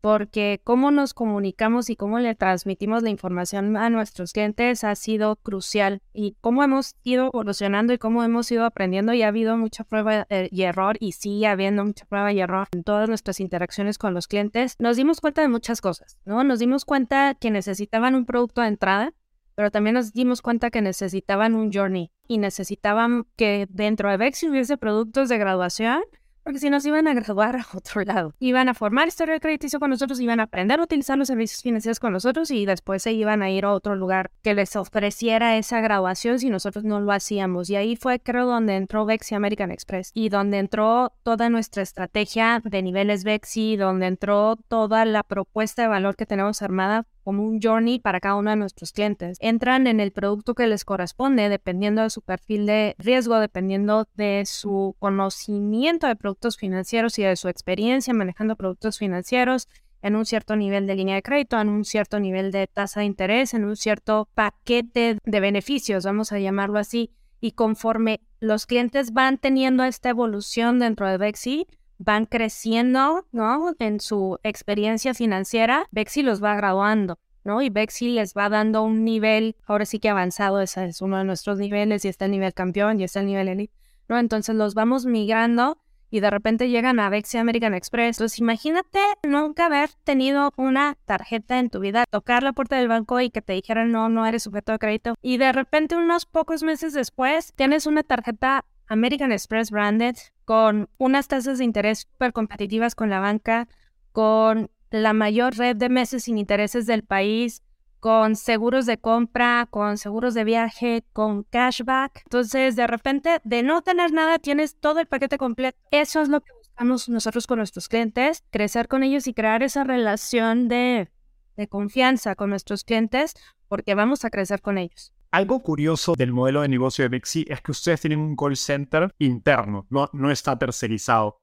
[0.02, 5.38] porque cómo nos comunicamos y cómo le transmitimos la información a nuestros clientes ha sido
[5.38, 9.86] crucial y cómo hemos ido evolucionando y cómo hemos ido aprendiendo y ha habido mucha
[9.86, 13.98] prueba eh, y error y sigue habiendo mucha prueba y error en todas nuestras interacciones
[13.98, 16.44] con los clientes, nos dimos cuenta de muchas cosas, ¿no?
[16.44, 19.14] Nos dimos cuenta que necesitaban un producto de entrada,
[19.56, 24.50] pero también nos dimos cuenta que necesitaban un journey y necesitaban que dentro de Vexi
[24.50, 26.04] hubiese productos de graduación
[26.48, 28.34] porque si nos iban a graduar a otro lado.
[28.40, 32.00] Iban a formar historia crediticio con nosotros, iban a aprender a utilizar los servicios financieros
[32.00, 35.82] con nosotros y después se iban a ir a otro lugar que les ofreciera esa
[35.82, 37.70] graduación si nosotros no lo hacíamos.
[37.70, 42.62] Y ahí fue, creo, donde entró Vexi American Express y donde entró toda nuestra estrategia
[42.63, 47.60] de niveles Vexi, donde entró toda la propuesta de valor que tenemos armada como un
[47.62, 49.38] journey para cada uno de nuestros clientes.
[49.42, 54.44] Entran en el producto que les corresponde dependiendo de su perfil de riesgo, dependiendo de
[54.46, 59.68] su conocimiento de productos financieros y de su experiencia manejando productos financieros
[60.02, 63.08] en un cierto nivel de línea de crédito, en un cierto nivel de tasa de
[63.08, 67.12] interés, en un cierto paquete de beneficios, vamos a llamarlo así.
[67.42, 73.74] Y conforme los clientes van teniendo esta evolución dentro de Bexi, van creciendo, ¿no?
[73.80, 77.62] En su experiencia financiera, Bexi los va graduando, ¿no?
[77.62, 81.24] Y Bexi les va dando un nivel, ahora sí que avanzado, ese es uno de
[81.24, 83.74] nuestros niveles, y está el nivel campeón, y está el nivel elite,
[84.08, 84.18] ¿no?
[84.18, 85.78] Entonces los vamos migrando
[86.10, 88.18] y de repente llegan a Bexi American Express.
[88.18, 93.20] Entonces imagínate nunca haber tenido una tarjeta en tu vida, tocar la puerta del banco
[93.20, 95.16] y que te dijeran no, no eres sujeto de crédito.
[95.22, 101.28] Y de repente unos pocos meses después tienes una tarjeta American Express Branded con unas
[101.28, 103.67] tasas de interés súper competitivas con la banca,
[104.12, 107.62] con la mayor red de meses sin intereses del país,
[108.00, 112.21] con seguros de compra, con seguros de viaje, con cashback.
[112.26, 115.78] Entonces, de repente, de no tener nada, tienes todo el paquete completo.
[115.91, 119.84] Eso es lo que buscamos nosotros con nuestros clientes, crecer con ellos y crear esa
[119.84, 121.10] relación de,
[121.58, 123.34] de confianza con nuestros clientes,
[123.67, 125.12] porque vamos a crecer con ellos.
[125.32, 129.13] Algo curioso del modelo de negocio de Bixi es que ustedes tienen un call center
[129.20, 131.42] interno, no, no está tercerizado.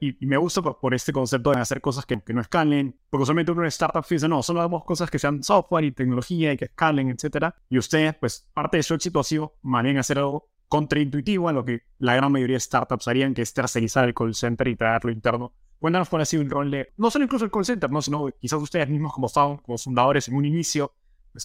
[0.00, 3.62] Y, me gusta por, este concepto de hacer cosas que, no escalen, porque usualmente uno
[3.62, 7.10] en startup dice, no, solo hagamos cosas que sean software y tecnología y que escalen,
[7.10, 7.50] etc.
[7.68, 11.52] Y ustedes, pues, parte de su éxito ha sido más bien hacer algo contraintuitivo a
[11.52, 14.76] lo que la gran mayoría de startups harían, que es tercerizar el call center y
[14.76, 15.52] traerlo interno.
[15.78, 18.00] Cuéntanos cuál ha sido un rol de, no solo incluso el call center, ¿no?
[18.00, 19.28] sino quizás ustedes mismos como,
[19.62, 20.94] como fundadores en un inicio,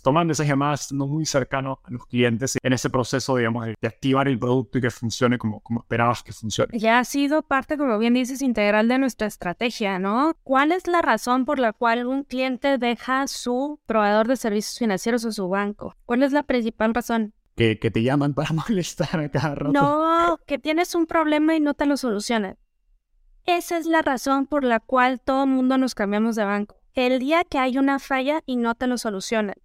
[0.01, 4.27] tomando esas llamadas, estando muy cercano a los clientes en ese proceso, digamos, de, activar
[4.27, 6.77] el producto y que funcione como, como esperabas que funcione.
[6.77, 10.36] Ya ha sido parte, como bien dices, integral de nuestra estrategia, ¿no?
[10.43, 15.25] ¿Cuál es la razón por la cual un cliente deja su proveedor de servicios financieros
[15.25, 15.95] o su banco?
[16.06, 17.34] ¿Cuál es la principal razón?
[17.56, 19.73] Que, que te llaman para molestar a cada rato.
[19.73, 22.58] No, que tienes un problema y no te lo solucionan.
[23.45, 26.75] Esa es la razón por la cual todo el mundo nos cambiamos de banco.
[26.93, 29.56] El día que hay una falla y no te lo solucionan.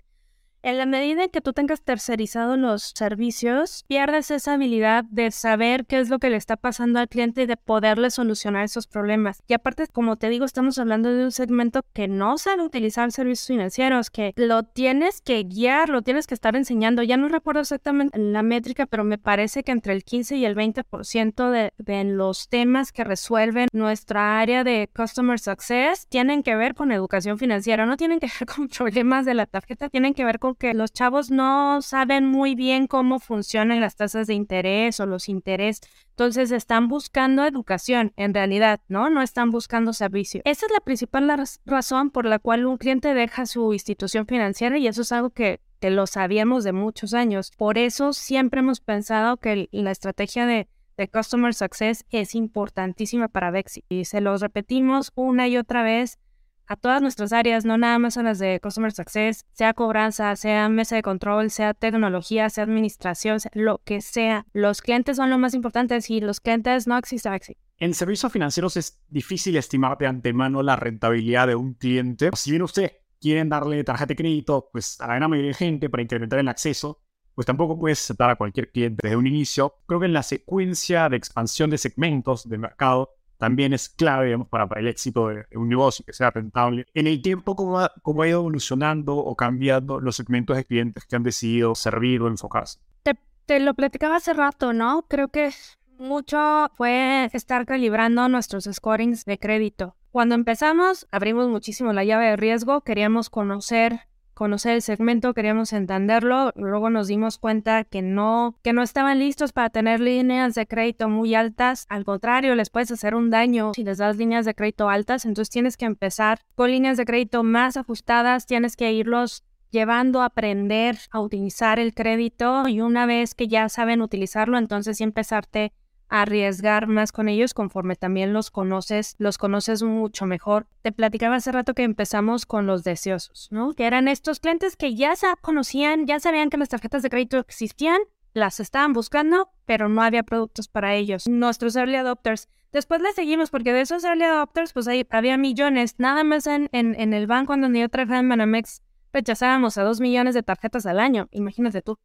[0.67, 5.87] En la medida en que tú tengas tercerizado los servicios, pierdes esa habilidad de saber
[5.87, 9.45] qué es lo que le está pasando al cliente y de poderle solucionar esos problemas.
[9.47, 13.47] Y aparte, como te digo, estamos hablando de un segmento que no sabe utilizar servicios
[13.47, 17.05] financieros, que lo tienes que guiar, lo tienes que estar enseñando.
[17.05, 20.57] Ya no recuerdo exactamente la métrica, pero me parece que entre el 15 y el
[20.57, 26.75] 20% de, de los temas que resuelven nuestra área de Customer Success tienen que ver
[26.75, 30.41] con educación financiera, no tienen que ver con problemas de la tarjeta, tienen que ver
[30.41, 35.07] con que los chavos no saben muy bien cómo funcionan las tasas de interés o
[35.07, 35.81] los intereses.
[36.11, 39.11] Entonces están buscando educación, en realidad, ¿no?
[39.11, 40.41] No están buscando servicio.
[40.45, 41.31] Esa es la principal
[41.65, 45.61] razón por la cual un cliente deja su institución financiera y eso es algo que,
[45.81, 47.53] que lo sabíamos de muchos años.
[47.57, 53.51] Por eso siempre hemos pensado que la estrategia de de Customer Success es importantísima para
[53.51, 53.85] Bexi.
[53.89, 56.19] Y se los repetimos una y otra vez
[56.67, 60.69] a todas nuestras áreas, no nada más a las de Customer Success, sea cobranza, sea
[60.69, 64.47] mesa de control, sea tecnología, sea administración, lo que sea.
[64.53, 67.39] Los clientes son lo más importante y los clientes no existen.
[67.79, 72.31] En servicios financieros es difícil estimar de antemano la rentabilidad de un cliente.
[72.35, 75.91] Si bien usted quieren darle tarjeta de crédito pues, a la gran mayoría de gente
[75.91, 77.03] para incrementar el acceso,
[77.35, 79.75] pues tampoco puedes aceptar a cualquier cliente desde un inicio.
[79.87, 84.49] Creo que en la secuencia de expansión de segmentos de mercado también es clave digamos,
[84.49, 86.87] para, el éxito de, un negocio que sea rentable.
[86.95, 91.05] En el tiempo, ¿cómo ha, cómo ha ido evolucionando o cambiando los segmentos de clientes
[91.05, 92.81] que han decidido servir o enfocarse?
[93.03, 95.07] Te, te lo platicaba hace rato, ¿no?
[95.09, 95.51] Creo que
[95.99, 99.97] mucho fue estar calibrando nuestros scorings de crédito.
[100.11, 104.01] Cuando empezamos, abrimos muchísimo la llave de riesgo, queríamos conocer
[104.37, 109.53] conocer el segmento, queríamos entenderlo, luego nos dimos cuenta que no, que no estaban listos
[109.53, 113.83] para tener líneas de crédito muy altas, al contrario, les puedes hacer un daño si
[113.83, 117.79] les das líneas de crédito altas, entonces tienes que empezar con líneas de crédito más
[117.79, 123.49] ajustadas, tienes que irlos llevando a aprender a utilizar el crédito y una vez que
[123.49, 125.73] ya saben utilizarlo, entonces sí empezarte
[126.09, 130.67] arriesgar más con ellos conforme también los conoces, los conoces mucho mejor.
[130.83, 133.75] Te platicaba hace rato que empezamos con los deseosos, ¿no?
[133.75, 137.39] Que eran estos clientes que ya se conocían, ya sabían que las tarjetas de crédito
[137.39, 138.01] existían,
[138.33, 141.27] las estaban buscando, pero no había productos para ellos.
[141.27, 142.49] Nuestros early adopters.
[142.73, 145.95] Después les seguimos porque de esos early adopters, pues ahí había millones.
[145.99, 150.01] Nada más en, en, el banco en donde yo trabajaba en Manamex, rechazábamos a dos
[150.01, 151.29] millones de tarjetas al año.
[151.31, 151.99] Imagínate tú.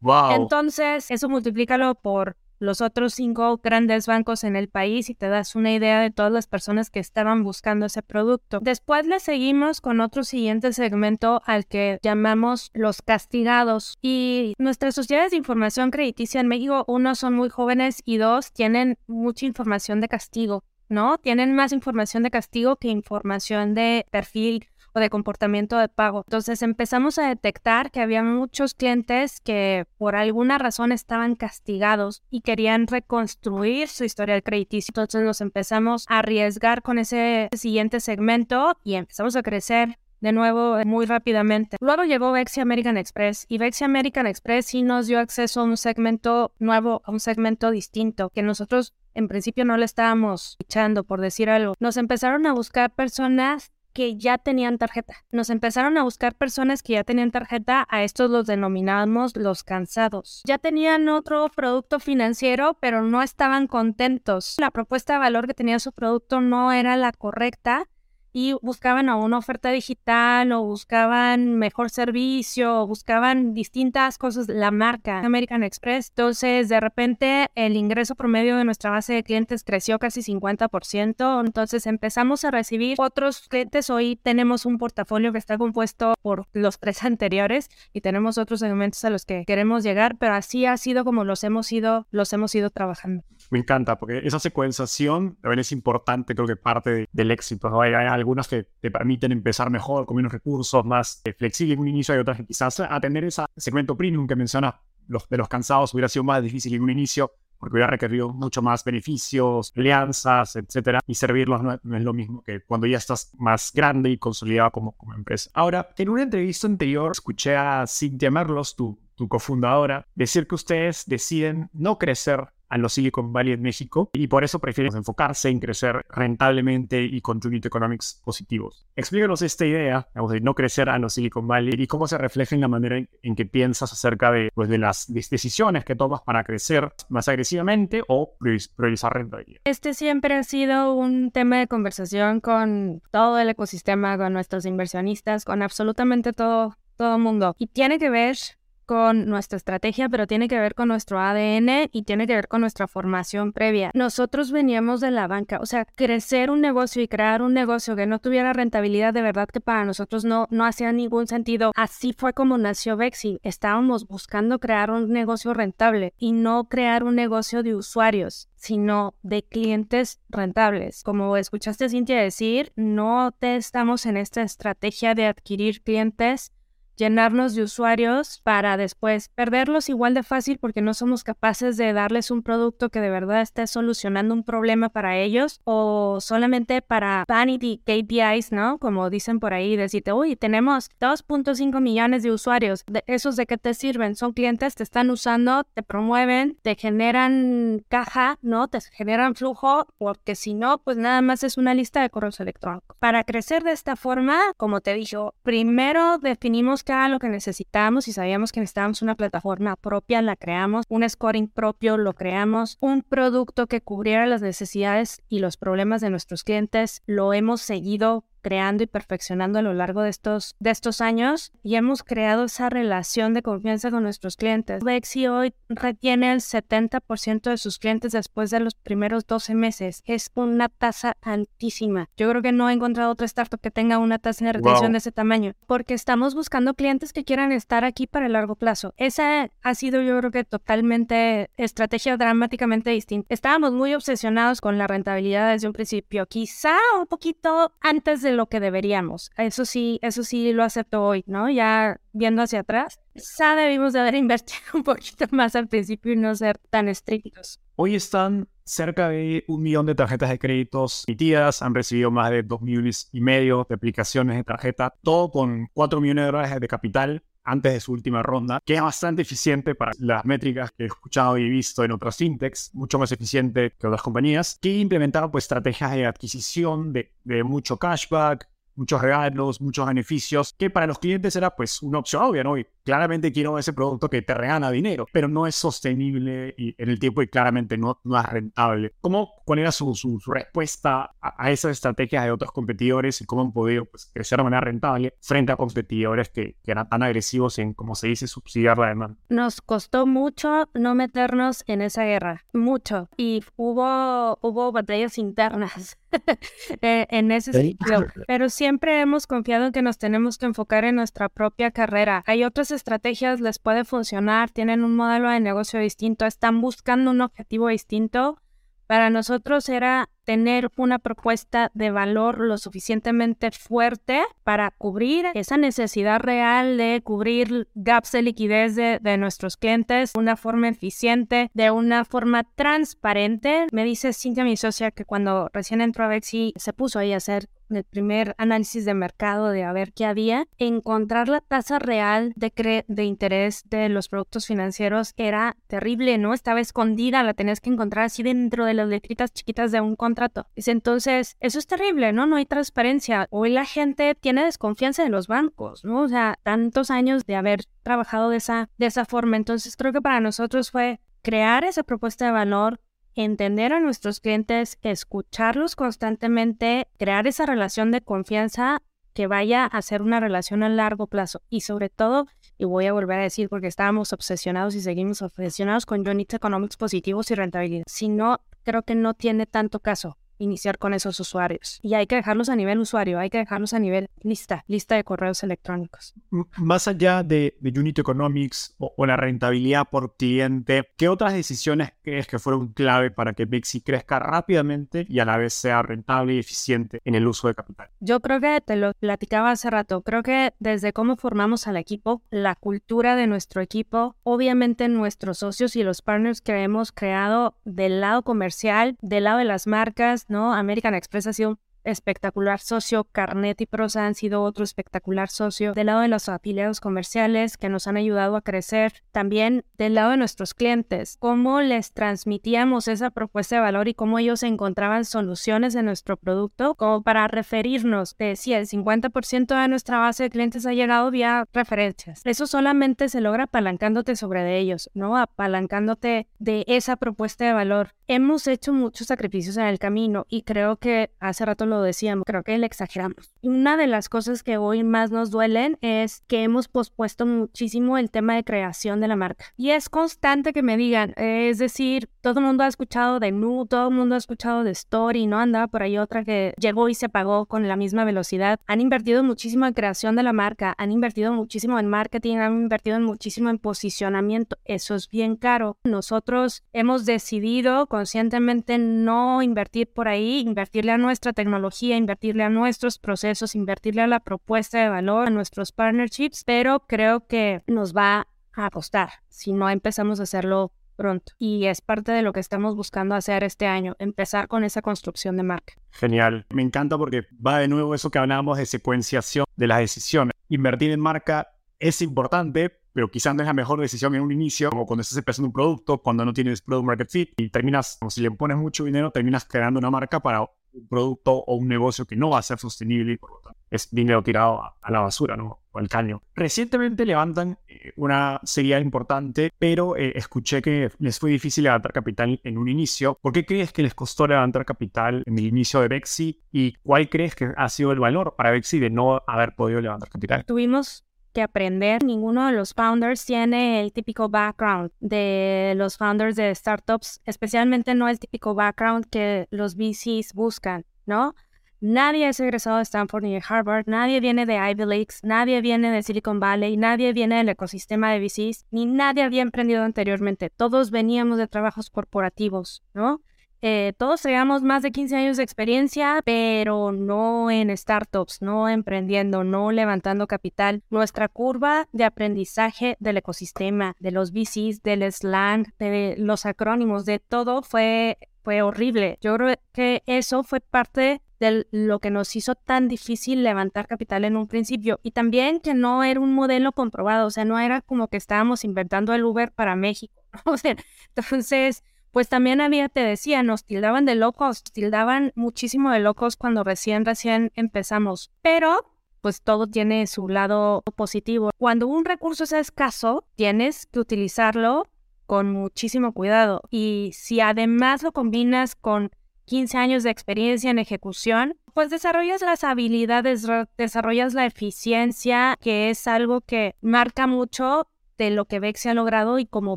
[0.00, 0.32] Wow.
[0.32, 5.54] Entonces, eso multiplícalo por los otros cinco grandes bancos en el país y te das
[5.54, 8.60] una idea de todas las personas que estaban buscando ese producto.
[8.60, 13.98] Después le seguimos con otro siguiente segmento al que llamamos los castigados.
[14.02, 18.98] Y nuestras sociedades de información crediticia en México, uno, son muy jóvenes y dos, tienen
[19.06, 20.64] mucha información de castigo.
[20.88, 21.18] ¿no?
[21.18, 24.68] Tienen más información de castigo que información de perfil
[25.00, 26.22] de comportamiento de pago.
[26.26, 32.40] Entonces empezamos a detectar que había muchos clientes que por alguna razón estaban castigados y
[32.40, 34.92] querían reconstruir su historial crediticio.
[34.92, 40.82] Entonces nos empezamos a arriesgar con ese siguiente segmento y empezamos a crecer de nuevo
[40.86, 41.76] muy rápidamente.
[41.80, 45.76] Luego llegó Vexi American Express y Vexi American Express sí nos dio acceso a un
[45.76, 51.20] segmento nuevo, a un segmento distinto que nosotros en principio no le estábamos echando, por
[51.20, 51.74] decir algo.
[51.78, 55.14] Nos empezaron a buscar personas que ya tenían tarjeta.
[55.30, 60.42] Nos empezaron a buscar personas que ya tenían tarjeta, a estos los denominamos los cansados.
[60.46, 64.56] Ya tenían otro producto financiero, pero no estaban contentos.
[64.58, 67.88] La propuesta de valor que tenía su producto no era la correcta
[68.36, 75.20] y buscaban una oferta digital o buscaban mejor servicio o buscaban distintas cosas, la marca
[75.20, 76.08] American Express.
[76.08, 81.46] Entonces, de repente, el ingreso promedio de nuestra base de clientes creció casi 50%.
[81.46, 83.88] Entonces, empezamos a recibir otros clientes.
[83.88, 89.04] Hoy tenemos un portafolio que está compuesto por los tres anteriores y tenemos otros segmentos
[89.04, 92.52] a los que queremos llegar, pero así ha sido como los hemos ido, los hemos
[92.56, 93.22] ido trabajando.
[93.50, 97.80] Me encanta porque esa secuenciación también es importante, creo que parte del éxito.
[97.80, 101.88] Hay, algunas que te permiten empezar mejor, con menos recursos, más eh, flexible en un
[101.88, 105.92] inicio, hay otras que quizás atender ese segmento premium que menciona los, de los cansados
[105.92, 111.00] hubiera sido más difícil en un inicio porque hubiera requerido mucho más beneficios, alianzas, etcétera,
[111.06, 114.92] y servirlos no, es lo mismo que cuando ya estás más grande y consolidado como,
[114.92, 115.50] como empresa.
[115.54, 121.04] Ahora, en una entrevista anterior escuché a Cynthia Merlos, tu, tu cofundadora, decir que ustedes
[121.06, 125.60] deciden no crecer a los Silicon Valley en México y por eso prefieren enfocarse en
[125.60, 128.84] crecer rentablemente y con unit economics positivos.
[128.96, 132.62] Explícanos esta idea de no crecer a los Silicon Valley y cómo se refleja en
[132.62, 136.92] la manera en, que piensas acerca de, pues, de las decisiones que tomas para crecer
[137.08, 139.60] más agresivamente o priorizar rentabilidad.
[139.64, 145.44] Este siempre ha sido un tema de conversación con todo el ecosistema, con nuestros inversionistas,
[145.44, 147.54] con absolutamente todo todo mundo.
[147.58, 148.36] Y tiene que ver
[148.84, 152.60] con nuestra estrategia, pero tiene que ver con nuestro ADN y tiene que ver con
[152.60, 153.90] nuestra formación previa.
[153.94, 158.06] Nosotros veníamos de la banca, o sea, crecer un negocio y crear un negocio que
[158.06, 161.72] no tuviera rentabilidad, de verdad que para nosotros no, no hacía ningún sentido.
[161.74, 163.40] Así fue como nació Vexi.
[163.42, 169.42] Estábamos buscando crear un negocio rentable y no crear un negocio de usuarios sino de
[169.42, 171.02] clientes rentables.
[171.02, 176.52] Como escuchaste Cintia decir, no te estamos en esta estrategia de adquirir clientes
[176.96, 182.30] llenarnos de usuarios para después perderlos igual de fácil porque no somos capaces de darles
[182.30, 187.82] un producto que de verdad esté solucionando un problema para ellos o solamente para vanity
[187.84, 188.78] KPIs, ¿no?
[188.78, 193.58] Como dicen por ahí, decirte, uy, tenemos 2.5 millones de usuarios, ¿De ¿esos de qué
[193.58, 194.14] te sirven?
[194.14, 198.68] Son clientes, te están usando, te promueven, te generan caja, ¿no?
[198.68, 202.96] Te generan flujo, porque si no, pues nada más es una lista de correos electrónicos.
[202.98, 208.52] Para crecer de esta forma, como te dije, primero definimos lo que necesitábamos y sabíamos
[208.52, 213.80] que necesitábamos una plataforma propia, la creamos, un scoring propio, lo creamos, un producto que
[213.80, 219.58] cubriera las necesidades y los problemas de nuestros clientes, lo hemos seguido creando y perfeccionando
[219.58, 223.90] a lo largo de estos, de estos años y hemos creado esa relación de confianza
[223.90, 224.84] con nuestros clientes.
[224.84, 230.02] Bexi hoy retiene el 70% de sus clientes después de los primeros 12 meses.
[230.04, 232.10] Es una tasa altísima.
[232.18, 234.98] Yo creo que no he encontrado otra startup que tenga una tasa de retención de
[234.98, 238.92] ese tamaño porque estamos buscando clientes que quieran estar aquí para el largo plazo.
[238.98, 243.26] Esa ha sido yo creo que totalmente estrategia dramáticamente distinta.
[243.30, 248.46] Estábamos muy obsesionados con la rentabilidad desde un principio, quizá un poquito antes de lo
[248.46, 249.30] que deberíamos.
[249.36, 251.50] Eso sí, eso sí lo acepto hoy, ¿no?
[251.50, 256.16] Ya viendo hacia atrás, quizá debimos de haber invertido un poquito más al principio y
[256.16, 257.60] no ser tan estrictos.
[257.76, 262.42] Hoy están cerca de un millón de tarjetas de créditos emitidas, han recibido más de
[262.42, 266.68] dos millones y medio de aplicaciones de tarjeta, todo con cuatro millones de dólares de
[266.68, 270.86] capital antes de su última ronda, que es bastante eficiente para las métricas que he
[270.86, 275.44] escuchado y visto en otras fintechs, mucho más eficiente que otras compañías, que implementaron pues
[275.44, 281.34] estrategias de adquisición de, de mucho cashback, muchos regalos, muchos beneficios, que para los clientes
[281.36, 282.56] era pues una opción obvia, ¿no?
[282.58, 286.88] Y claramente quiero ese producto que te regala dinero, pero no es sostenible y en
[286.88, 288.92] el tiempo y claramente no, no es rentable.
[289.00, 293.52] ¿Cómo, ¿Cuál era su, su, respuesta a, esas estrategias de otros competidores y cómo han
[293.52, 297.74] podido pues, crecer de manera rentable frente a competidores que, que eran tan agresivos en,
[297.74, 299.16] como se dice, subsidiar la demanda?
[299.28, 305.98] Nos costó mucho no meternos en esa guerra, mucho, y hubo, hubo batallas internas.
[306.80, 308.06] Eh, en ese sentido.
[308.28, 312.24] Pero siempre hemos confiado en que nos tenemos que enfocar en nuestra propia carrera.
[312.26, 317.20] Hay otras estrategias, les puede funcionar, tienen un modelo de negocio distinto, están buscando un
[317.20, 318.38] objetivo distinto.
[318.86, 326.20] Para nosotros era tener una propuesta de valor lo suficientemente fuerte para cubrir esa necesidad
[326.20, 331.70] real de cubrir gaps de liquidez de, de nuestros clientes de una forma eficiente, de
[331.70, 333.66] una forma transparente.
[333.72, 337.18] Me dice Cintia, mi socia, que cuando recién entró a Vexi se puso ahí a
[337.18, 342.32] hacer el primer análisis de mercado de a ver qué había, encontrar la tasa real
[342.36, 346.34] de, de interés de los productos financieros era terrible, ¿no?
[346.34, 350.46] Estaba escondida, la tenías que encontrar así dentro de las letritas chiquitas de un contrato.
[350.56, 352.26] Entonces, eso es terrible, ¿no?
[352.26, 353.26] No hay transparencia.
[353.30, 356.02] Hoy la gente tiene desconfianza de los bancos, ¿no?
[356.02, 359.36] O sea, tantos años de haber trabajado de esa, de esa forma.
[359.36, 362.80] Entonces, creo que para nosotros fue crear esa propuesta de valor,
[363.14, 370.02] entender a nuestros clientes, escucharlos constantemente, crear esa relación de confianza que vaya a ser
[370.02, 372.26] una relación a largo plazo y sobre todo,
[372.58, 376.76] y voy a volver a decir porque estábamos obsesionados y seguimos obsesionados con unit economics
[376.76, 377.84] positivos y rentabilidad.
[377.86, 381.80] Si no, creo que no tiene tanto caso iniciar con esos usuarios.
[381.82, 385.04] Y hay que dejarlos a nivel usuario, hay que dejarlos a nivel lista, lista de
[385.04, 386.14] correos electrónicos.
[386.56, 392.26] Más allá de, de Unit Economics o, la rentabilidad por cliente, ¿qué otras decisiones crees
[392.26, 396.38] que fueron clave para que Bixi crezca rápidamente y a la vez sea rentable y
[396.38, 397.90] eficiente en el uso de capital?
[398.00, 402.22] Yo creo que te lo platicaba hace rato, creo que desde cómo formamos al equipo,
[402.30, 408.00] la cultura de nuestro equipo, obviamente nuestros socios y los partners que hemos creado del
[408.00, 410.54] lado comercial, del lado de las marcas, ¿no?
[410.54, 415.72] American Express ha sido espectacular socio, Carnet y Prosa han sido otro espectacular socio.
[415.74, 420.10] Del lado de los afiliados comerciales que nos han ayudado a crecer, también del lado
[420.10, 425.74] de nuestros clientes, cómo les transmitíamos esa propuesta de valor y cómo ellos encontraban soluciones
[425.74, 430.66] en nuestro producto, como para referirnos de si el 50% de nuestra base de clientes
[430.66, 432.22] ha llegado vía referencias.
[432.24, 435.16] Eso solamente se logra apalancándote sobre de ellos, ¿no?
[435.16, 437.90] Apalancándote de esa propuesta de valor.
[438.06, 442.42] Hemos hecho muchos sacrificios en el camino y creo que hace rato lo decíamos, creo
[442.42, 443.34] que le exageramos.
[443.42, 448.10] Una de las cosas que hoy más nos duelen es que hemos pospuesto muchísimo el
[448.10, 449.46] tema de creación de la marca.
[449.56, 453.66] Y es constante que me digan, es decir, todo el mundo ha escuchado de Nu,
[453.66, 455.38] todo el mundo ha escuchado de Story, ¿no?
[455.38, 458.58] Andaba por ahí otra que llegó y se pagó con la misma velocidad.
[458.66, 462.98] Han invertido muchísimo en creación de la marca, han invertido muchísimo en marketing, han invertido
[463.00, 464.56] muchísimo en posicionamiento.
[464.64, 465.76] Eso es bien caro.
[465.84, 472.98] Nosotros hemos decidido conscientemente no invertir por ahí, invertirle a nuestra tecnología invertirle a nuestros
[472.98, 478.26] procesos, invertirle a la propuesta de valor, a nuestros partnerships, pero creo que nos va
[478.52, 481.32] a costar si no empezamos a hacerlo pronto.
[481.38, 485.36] Y es parte de lo que estamos buscando hacer este año, empezar con esa construcción
[485.36, 485.74] de marca.
[485.90, 490.32] Genial, me encanta porque va de nuevo eso que hablábamos de secuenciación de las decisiones.
[490.48, 491.48] Invertir en marca
[491.78, 495.18] es importante, pero quizás no es la mejor decisión en un inicio, como cuando estás
[495.18, 498.56] empezando un producto, cuando no tienes product market fit y terminas, como si le pones
[498.56, 502.38] mucho dinero, terminas creando una marca para un producto o un negocio que no va
[502.38, 505.58] a ser sostenible y por lo tanto es dinero tirado a, la basura, ¿no?
[505.72, 506.22] O al caño.
[506.34, 507.58] Recientemente levantan
[507.96, 513.18] una serie importante, pero eh, escuché que les fue difícil levantar capital en un inicio.
[513.20, 516.40] ¿Por qué crees que les costó levantar capital en el inicio de Bexi?
[516.52, 520.08] ¿Y cuál crees que ha sido el valor para Bexi de no haber podido levantar
[520.08, 520.44] capital?
[520.44, 521.04] Tuvimos
[521.34, 522.02] que aprender.
[522.02, 528.08] Ninguno de los founders tiene el típico background de los founders de startups, especialmente no
[528.08, 531.34] el típico background que los VCs buscan, ¿no?
[531.80, 535.90] Nadie es egresado de Stanford ni de Harvard, nadie viene de Ivy Leagues, nadie viene
[535.90, 540.48] de Silicon Valley, nadie viene del ecosistema de VCs, ni nadie había emprendido anteriormente.
[540.48, 543.20] Todos veníamos de trabajos corporativos, ¿no?
[543.66, 549.42] Eh, todos teníamos más de 15 años de experiencia, pero no en startups, no emprendiendo,
[549.42, 550.82] no levantando capital.
[550.90, 557.20] Nuestra curva de aprendizaje del ecosistema, de los VCs, del slang, de los acrónimos, de
[557.20, 559.16] todo fue, fue horrible.
[559.22, 564.26] Yo creo que eso fue parte de lo que nos hizo tan difícil levantar capital
[564.26, 567.80] en un principio y también que no era un modelo comprobado, o sea, no era
[567.80, 570.76] como que estábamos inventando el Uber para México, o sea,
[571.16, 571.82] entonces
[572.14, 577.04] pues también había, te decía, nos tildaban de locos, tildaban muchísimo de locos cuando recién,
[577.04, 578.30] recién empezamos.
[578.40, 581.50] Pero, pues todo tiene su lado positivo.
[581.58, 584.86] Cuando un recurso es escaso, tienes que utilizarlo
[585.26, 586.62] con muchísimo cuidado.
[586.70, 589.10] Y si además lo combinas con
[589.46, 593.44] 15 años de experiencia en ejecución, pues desarrollas las habilidades,
[593.76, 597.88] desarrollas la eficiencia, que es algo que marca mucho
[598.18, 599.76] de lo que Bexi ha logrado y cómo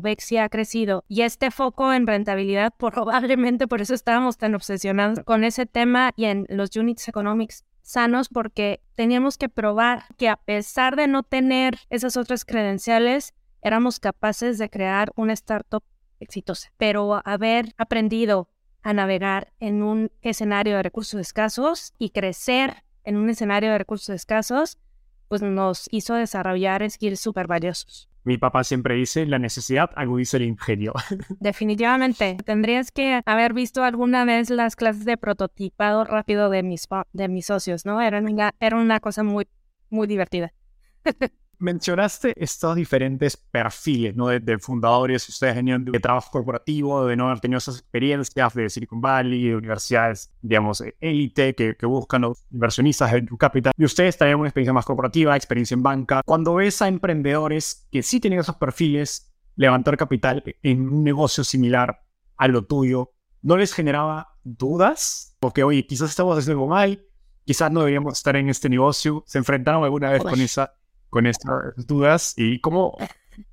[0.00, 1.04] Bexi ha crecido.
[1.08, 6.26] Y este foco en rentabilidad, probablemente por eso estábamos tan obsesionados con ese tema y
[6.26, 11.78] en los units economics sanos porque teníamos que probar que a pesar de no tener
[11.88, 15.82] esas otras credenciales, éramos capaces de crear una startup
[16.20, 16.70] exitosa.
[16.76, 18.50] Pero haber aprendido
[18.82, 24.14] a navegar en un escenario de recursos escasos y crecer en un escenario de recursos
[24.14, 24.78] escasos,
[25.28, 28.07] pues nos hizo desarrollar skills súper valiosos.
[28.24, 30.92] Mi papá siempre dice, la necesidad agudiza el ingenio.
[31.40, 32.36] Definitivamente.
[32.44, 37.46] Tendrías que haber visto alguna vez las clases de prototipado rápido de mis, de mis
[37.46, 38.00] socios, ¿no?
[38.00, 39.46] Era una, era una cosa muy,
[39.90, 40.52] muy divertida.
[41.58, 44.28] mencionaste estos diferentes perfiles ¿no?
[44.28, 49.00] de, fundadores, ustedes venían de, trabajo corporativo, de no haber tenido esas experiencias de Silicon
[49.00, 54.36] Valley, de universidades, digamos, élite, que, que, buscan los inversionistas de capital, y ustedes traen
[54.36, 56.22] una experiencia más corporativa, experiencia en banca.
[56.24, 62.04] Cuando ves a emprendedores que sí tienen esos perfiles, levantar capital en un negocio similar
[62.36, 65.36] a lo tuyo, ¿no les generaba dudas?
[65.40, 67.04] Porque, oye, quizás estamos haciendo algo mal,
[67.44, 69.24] quizás no deberíamos estar en este negocio.
[69.26, 70.77] ¿Se enfrentaron alguna vez con esa
[71.10, 72.96] con estas dudas y cómo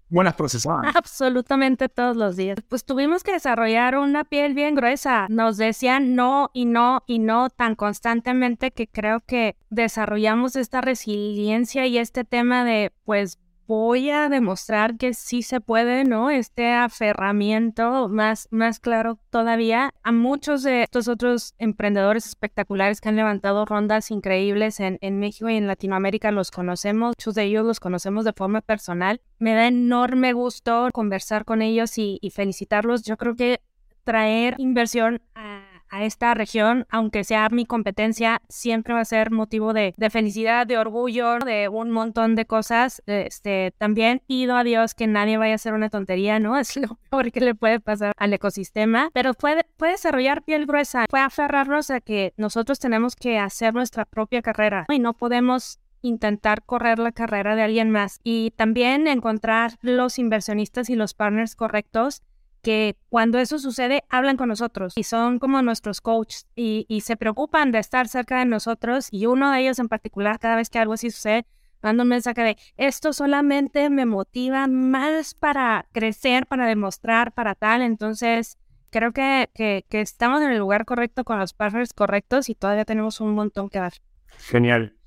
[0.09, 0.85] buenas procesadas.
[0.95, 2.59] Absolutamente todos los días.
[2.67, 5.27] Pues tuvimos que desarrollar una piel bien gruesa.
[5.29, 11.85] Nos decían no y no y no tan constantemente que creo que desarrollamos esta resiliencia
[11.87, 16.29] y este tema de pues voy a demostrar que sí se puede, ¿no?
[16.29, 19.91] Este aferramiento más, más claro todavía.
[20.03, 25.49] A muchos de estos otros emprendedores espectaculares que han levantado rondas increíbles en, en México
[25.49, 29.21] y en Latinoamérica los conocemos, muchos de ellos los conocemos de forma personal.
[29.39, 33.03] Me da enorme gusto conversar con ellos y, y felicitarlos.
[33.03, 33.61] Yo creo que
[34.03, 35.44] traer inversión a
[35.89, 40.77] a esta región, aunque sea mi competencia, siempre va a ser motivo de, felicidad, de
[40.77, 43.01] orgullo, de un montón de cosas.
[43.05, 46.57] Este, también pido a Dios que nadie vaya a hacer una tontería, ¿no?
[46.65, 51.05] Es lo peor que le puede pasar al ecosistema, pero puede, puede desarrollar piel gruesa,
[51.09, 56.63] puede aferrarnos a que nosotros tenemos que hacer nuestra propia carrera y no podemos intentar
[56.63, 62.21] correr la carrera de alguien más y también encontrar los inversionistas y los partners correctos
[62.65, 67.71] que cuando eso sucede hablan con nosotros y son como nuestros coaches y, se preocupan
[67.71, 70.93] de estar cerca de nosotros y uno de ellos en particular cada vez que algo
[70.93, 71.45] así sucede
[71.83, 77.83] manda un mensaje de esto solamente me motiva más para crecer, para demostrar, para tal,
[77.83, 78.57] entonces
[78.89, 82.85] creo que, que, que estamos en el lugar correcto con los partners correctos y todavía
[82.85, 83.93] tenemos un montón que dar.
[84.39, 84.97] Genial.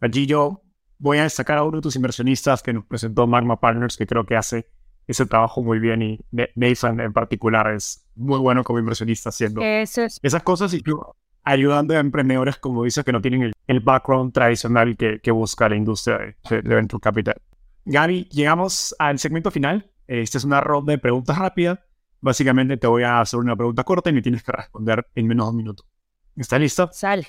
[0.00, 0.62] Allí yo
[0.98, 4.26] voy a destacar a uno de tus inversionistas que nos presentó Magma Partners, que creo
[4.26, 4.66] que hace
[5.06, 6.20] ese trabajo muy bien y
[6.54, 10.82] Nathan en particular es muy bueno como inversionista haciendo esas cosas y
[11.44, 15.76] ayudando a emprendedores como dice que no tienen el, background tradicional que, que, busca la
[15.76, 17.36] industria de, venture capital.
[17.84, 19.90] Gaby, llegamos al segmento final.
[20.06, 21.78] Esta es una ronda de preguntas rápidas.
[22.20, 25.46] Básicamente te voy a hacer una pregunta corta y me tienes que responder en menos
[25.46, 25.84] de un minuto.
[26.36, 26.88] ¿Estás listo?
[26.92, 27.26] Sal.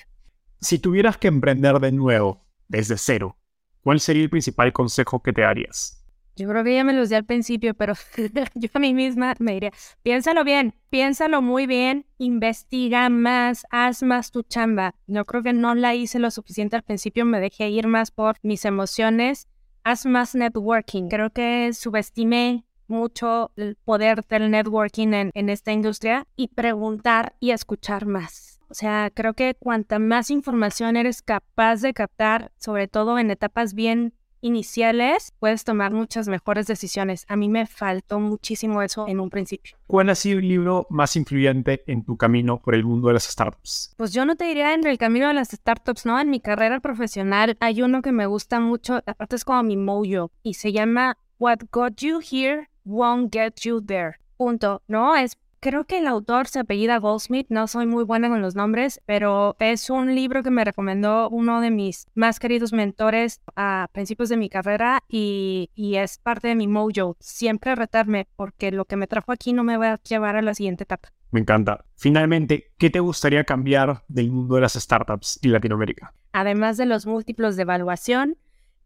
[0.61, 3.37] Si tuvieras que emprender de nuevo, desde cero,
[3.81, 6.04] ¿cuál sería el principal consejo que te darías?
[6.35, 7.93] Yo creo que ya me los di al principio, pero
[8.55, 9.71] yo a mí misma me diría,
[10.03, 14.95] piénsalo bien, piénsalo muy bien, investiga más, haz más tu chamba.
[15.07, 18.35] Yo creo que no la hice lo suficiente al principio, me dejé ir más por
[18.41, 19.47] mis emociones.
[19.83, 21.09] haz más networking.
[21.09, 27.51] Creo que subestimé mucho el poder del networking en, en esta industria y preguntar y
[27.51, 28.59] escuchar más.
[28.67, 33.73] O sea, creo que cuanta más información eres capaz de captar, sobre todo en etapas
[33.73, 34.13] bien
[34.45, 37.25] iniciales, puedes tomar muchas mejores decisiones.
[37.27, 39.75] A mí me faltó muchísimo eso en un principio.
[39.87, 43.23] ¿Cuál ha sido el libro más influyente en tu camino por el mundo de las
[43.23, 43.93] startups?
[43.97, 46.19] Pues yo no te diría en el camino de las startups, ¿no?
[46.19, 50.31] En mi carrera profesional hay uno que me gusta mucho, aparte es como mi mojo,
[50.43, 54.17] y se llama What Got You Here Won't Get You There.
[54.37, 55.15] Punto, ¿no?
[55.15, 59.01] Es Creo que el autor se apellida Goldsmith, no soy muy buena con los nombres,
[59.07, 64.29] pero es un libro que me recomendó uno de mis más queridos mentores a principios
[64.29, 67.17] de mi carrera y, es parte de mi mojo.
[67.19, 70.53] Siempre retarme porque lo que me trajo aquí no me va a llevar a la
[70.53, 71.11] siguiente etapa.
[71.31, 71.83] Me encanta.
[71.95, 76.13] Finalmente, ¿qué te gustaría cambiar del mundo de las startups y Latinoamérica?
[76.31, 78.37] Además de los múltiplos de evaluación,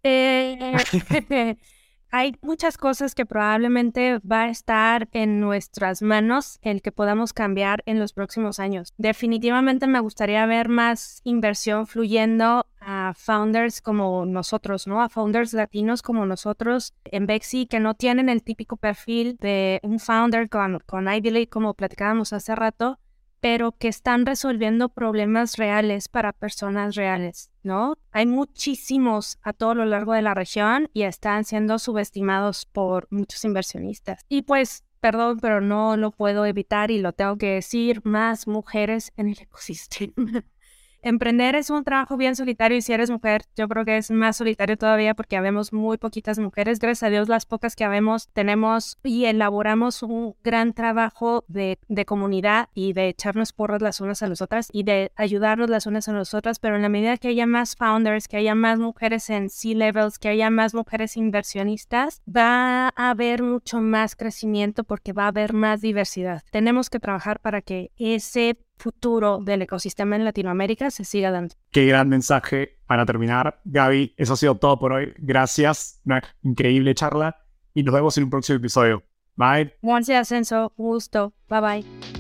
[0.04, 0.78] eh,
[2.12, 7.84] hay muchas cosas que probablemente va a estar en nuestras manos el que podamos cambiar
[7.86, 8.94] en los próximos años.
[8.98, 15.02] Definitivamente me gustaría ver más inversión fluyendo a founders como nosotros, ¿no?
[15.02, 20.00] A founders latinos como nosotros en Bexy que no tienen el típico perfil de un
[20.00, 23.00] founder con, con Ivy League como platicábamos hace rato,
[23.40, 27.96] pero que están resolviendo problemas reales para personas reales, ¿no?
[28.12, 33.44] Hay muchísimos a todo lo largo de la región y están siendo subestimados por muchos
[33.46, 34.26] inversionistas.
[34.28, 39.14] Y pues, perdón, pero no lo puedo evitar y lo tengo que decir, más mujeres
[39.16, 40.44] en el ecosistema.
[41.02, 44.38] Emprender es un trabajo bien solitario y si eres mujer, yo creo que es más
[44.38, 46.80] solitario todavía porque habemos muy poquitas mujeres.
[46.80, 52.06] Gracias a Dios, las pocas que habemos tenemos y elaboramos un gran trabajo de, de
[52.06, 56.10] comunidad y de echarnos porras las unas a las otras y de ayudarnos las unas
[56.10, 56.60] a las otras.
[56.60, 60.30] Pero en la medida que haya más founders, que haya más mujeres en C-levels, que
[60.30, 65.82] haya más mujeres inversionistas, va a haber mucho más crecimiento porque va a haber más
[65.82, 66.44] diversidad.
[66.52, 71.56] Tenemos que trabajar para que ese futuro del ecosistema en Latinoamérica se siga dando.
[71.72, 73.62] Qué gran mensaje para terminar.
[73.66, 75.14] Gaby, eso ha sido todo por hoy.
[75.18, 76.02] Gracias.
[76.06, 77.38] Una increíble charla
[77.74, 79.04] y nos vemos en un próximo episodio.
[79.36, 79.74] Bye.
[79.82, 81.34] Once Ascenso, gusto.
[81.48, 82.19] Bye bye.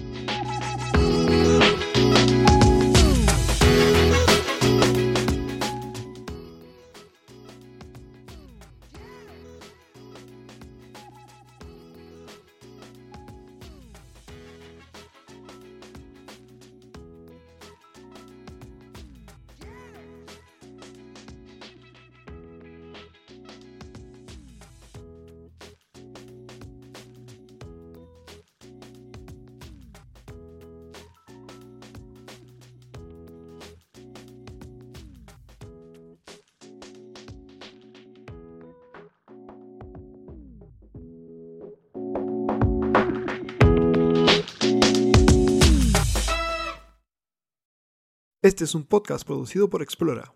[48.49, 50.33] Este es un podcast producido por Explora.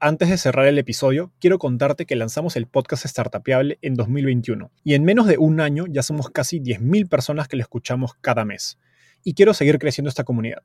[0.00, 4.94] Antes de cerrar el episodio, quiero contarte que lanzamos el podcast Startupiable en 2021 y
[4.94, 8.80] en menos de un año ya somos casi 10.000 personas que lo escuchamos cada mes.
[9.22, 10.64] Y quiero seguir creciendo esta comunidad.